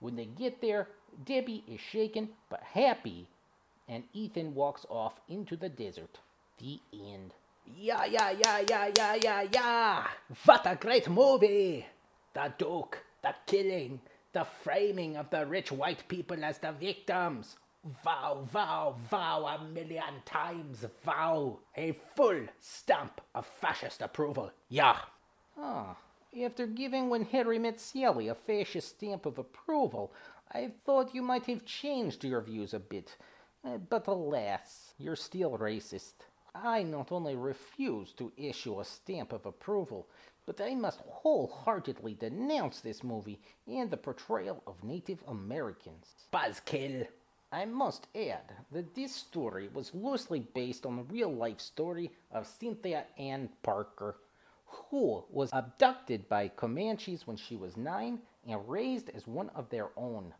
When 0.00 0.16
they 0.16 0.26
get 0.26 0.60
there, 0.60 0.88
Debbie 1.24 1.64
is 1.66 1.80
shaken 1.80 2.30
but 2.50 2.62
happy, 2.62 3.28
and 3.88 4.04
Ethan 4.12 4.54
walks 4.54 4.84
off 4.88 5.20
into 5.28 5.56
the 5.56 5.68
desert. 5.68 6.18
The 6.58 6.80
end. 6.92 7.32
Yeah, 7.66 8.04
yeah, 8.04 8.30
yeah, 8.30 8.62
yeah, 8.68 8.90
yeah, 8.96 9.14
yeah, 9.22 9.46
yeah. 9.52 10.06
What 10.44 10.66
a 10.66 10.76
great 10.76 11.08
movie! 11.08 11.86
The 12.34 12.52
Duke, 12.58 12.98
the 13.22 13.34
killing, 13.46 14.00
the 14.32 14.44
framing 14.62 15.16
of 15.16 15.30
the 15.30 15.46
rich 15.46 15.72
white 15.72 16.06
people 16.08 16.44
as 16.44 16.58
the 16.58 16.72
victims. 16.72 17.56
Vow, 18.04 18.46
vow, 18.50 18.96
vow 19.10 19.46
a 19.46 19.64
million 19.64 20.22
times, 20.24 20.84
vow. 21.04 21.58
A 21.76 21.92
full 22.14 22.46
stamp 22.60 23.20
of 23.34 23.46
fascist 23.46 24.02
approval. 24.02 24.50
Yeah. 24.68 24.96
Ah, 25.58 25.96
after 26.44 26.66
giving 26.66 27.08
when 27.08 27.24
Harry 27.24 27.58
met 27.58 27.80
Sally 27.80 28.28
a 28.28 28.34
fascist 28.34 28.88
stamp 28.88 29.26
of 29.26 29.38
approval, 29.38 30.12
I 30.52 30.72
thought 30.84 31.14
you 31.14 31.22
might 31.22 31.46
have 31.46 31.64
changed 31.64 32.24
your 32.24 32.40
views 32.40 32.74
a 32.74 32.78
bit. 32.78 33.16
Uh, 33.64 33.78
but 33.78 34.06
alas, 34.06 34.94
you're 34.98 35.16
still 35.16 35.58
racist. 35.58 36.14
I 36.54 36.82
not 36.82 37.12
only 37.12 37.36
refuse 37.36 38.12
to 38.12 38.32
issue 38.36 38.80
a 38.80 38.84
stamp 38.84 39.32
of 39.32 39.44
approval, 39.44 40.08
but 40.46 40.60
I 40.60 40.74
must 40.74 41.00
wholeheartedly 41.08 42.14
denounce 42.14 42.80
this 42.80 43.02
movie 43.02 43.40
and 43.66 43.90
the 43.90 43.96
portrayal 43.96 44.62
of 44.66 44.84
Native 44.84 45.22
Americans. 45.26 46.14
Buzzkill. 46.32 47.08
I 47.52 47.64
must 47.64 48.06
add 48.14 48.52
that 48.72 48.94
this 48.94 49.14
story 49.14 49.68
was 49.72 49.94
loosely 49.94 50.40
based 50.40 50.86
on 50.86 50.96
the 50.96 51.02
real 51.04 51.32
life 51.32 51.60
story 51.60 52.10
of 52.32 52.46
Cynthia 52.46 53.04
Ann 53.18 53.48
Parker, 53.62 54.16
who 54.90 55.24
was 55.30 55.50
abducted 55.52 56.28
by 56.28 56.48
Comanches 56.48 57.26
when 57.26 57.36
she 57.36 57.56
was 57.56 57.76
nine 57.76 58.20
and 58.46 58.68
raised 58.68 59.10
as 59.10 59.26
one 59.26 59.48
of 59.50 59.68
their 59.70 59.90
own. 59.96 60.34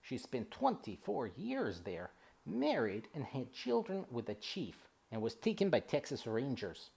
She 0.00 0.18
spent 0.18 0.50
24 0.50 1.28
years 1.36 1.80
there, 1.80 2.10
married, 2.44 3.08
and 3.14 3.24
had 3.24 3.52
children 3.52 4.04
with 4.10 4.28
a 4.28 4.34
chief, 4.34 4.88
and 5.10 5.22
was 5.22 5.34
taken 5.34 5.70
by 5.70 5.80
Texas 5.80 6.26
Rangers. 6.26 6.90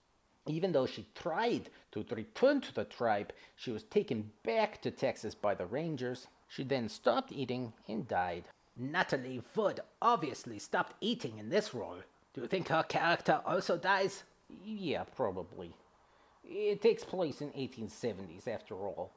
Even 0.46 0.72
though 0.72 0.86
she 0.86 1.08
tried 1.14 1.70
to 1.92 2.04
return 2.10 2.60
to 2.60 2.74
the 2.74 2.84
tribe, 2.84 3.32
she 3.56 3.70
was 3.70 3.82
taken 3.84 4.30
back 4.44 4.80
to 4.82 4.90
Texas 4.90 5.34
by 5.34 5.54
the 5.54 5.66
Rangers. 5.66 6.28
She 6.48 6.62
then 6.62 6.88
stopped 6.88 7.32
eating 7.32 7.72
and 7.88 8.06
died. 8.06 8.44
Natalie 8.76 9.42
Wood 9.54 9.80
obviously 10.00 10.58
stopped 10.58 10.94
eating 11.00 11.38
in 11.38 11.48
this 11.48 11.74
role. 11.74 12.02
Do 12.34 12.42
you 12.42 12.46
think 12.46 12.68
her 12.68 12.82
character 12.82 13.40
also 13.44 13.76
dies? 13.76 14.24
Yeah, 14.64 15.04
probably. 15.04 15.74
It 16.48 16.80
takes 16.80 17.04
place 17.04 17.40
in 17.42 17.50
1870s 17.50 18.46
after 18.46 18.74
all. 18.74 19.12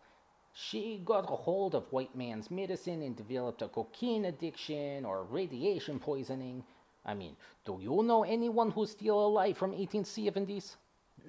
She 0.54 1.02
got 1.06 1.32
a 1.32 1.36
hold 1.36 1.76
of 1.76 1.92
white 1.92 2.16
man's 2.16 2.50
medicine 2.50 3.02
and 3.04 3.16
developed 3.16 3.62
a 3.62 3.68
cocaine 3.68 4.26
addiction 4.26 5.06
or 5.06 5.24
radiation 5.24 6.00
poisoning. 6.00 6.64
I 7.06 7.14
mean, 7.14 7.36
do 7.66 7.80
you 7.82 8.04
know 8.04 8.24
anyone 8.24 8.72
who's 8.72 8.92
still 8.92 9.26
alive 9.26 9.58
from 9.58 9.74
1870s? 9.74 10.76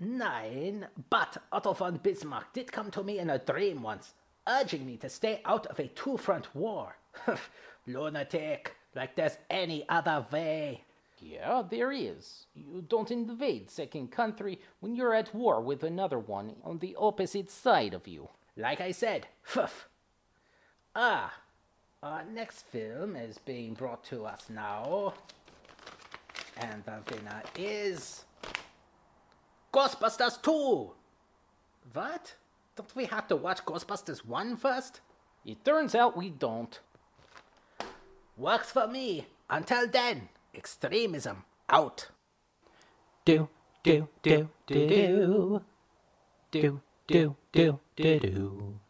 Nine, 0.00 0.86
but 1.10 1.36
Otto 1.52 1.74
von 1.74 1.98
Bismarck 1.98 2.52
did 2.54 2.72
come 2.72 2.90
to 2.92 3.02
me 3.02 3.18
in 3.18 3.28
a 3.28 3.38
dream 3.38 3.82
once, 3.82 4.14
urging 4.48 4.86
me 4.86 4.96
to 4.98 5.08
stay 5.08 5.42
out 5.44 5.66
of 5.66 5.78
a 5.78 5.88
two-front 5.88 6.54
war. 6.54 6.96
Lunatic, 7.86 8.74
like 8.94 9.14
there's 9.16 9.36
any 9.50 9.86
other 9.88 10.26
way. 10.32 10.84
Yeah, 11.20 11.62
there 11.68 11.92
is. 11.92 12.46
You 12.54 12.82
don't 12.88 13.10
invade 13.10 13.70
second 13.70 14.10
country 14.10 14.58
when 14.80 14.96
you're 14.96 15.14
at 15.14 15.34
war 15.34 15.60
with 15.60 15.84
another 15.84 16.18
one 16.18 16.56
on 16.64 16.78
the 16.78 16.96
opposite 16.98 17.50
side 17.50 17.92
of 17.92 18.08
you. 18.08 18.30
Like 18.56 18.80
I 18.80 18.90
said, 18.90 19.26
poof. 19.46 19.88
Ah, 20.96 21.32
our 22.02 22.24
next 22.24 22.62
film 22.66 23.16
is 23.16 23.36
being 23.38 23.74
brought 23.74 24.02
to 24.04 24.24
us 24.24 24.46
now. 24.48 25.12
And 26.56 26.82
the 26.84 26.98
winner 27.14 27.42
is. 27.56 28.24
Ghostbusters 29.72 30.42
2! 30.42 30.90
What? 31.92 32.34
Don't 32.76 32.96
we 32.96 33.04
have 33.04 33.28
to 33.28 33.36
watch 33.36 33.64
Ghostbusters 33.64 34.24
1 34.24 34.56
first? 34.56 35.00
It 35.44 35.64
turns 35.64 35.94
out 35.94 36.16
we 36.16 36.30
don't. 36.30 36.80
Works 38.36 38.72
for 38.72 38.86
me. 38.88 39.26
Until 39.48 39.86
then, 39.86 40.28
extremism 40.54 41.44
out. 41.68 42.08
Do, 43.24 43.48
do, 43.82 44.08
do, 44.22 44.48
do, 44.66 44.76
do. 44.76 45.62
Do, 46.50 46.80
do, 47.06 47.36
do, 47.52 47.80
do, 47.96 48.18
do. 48.20 48.80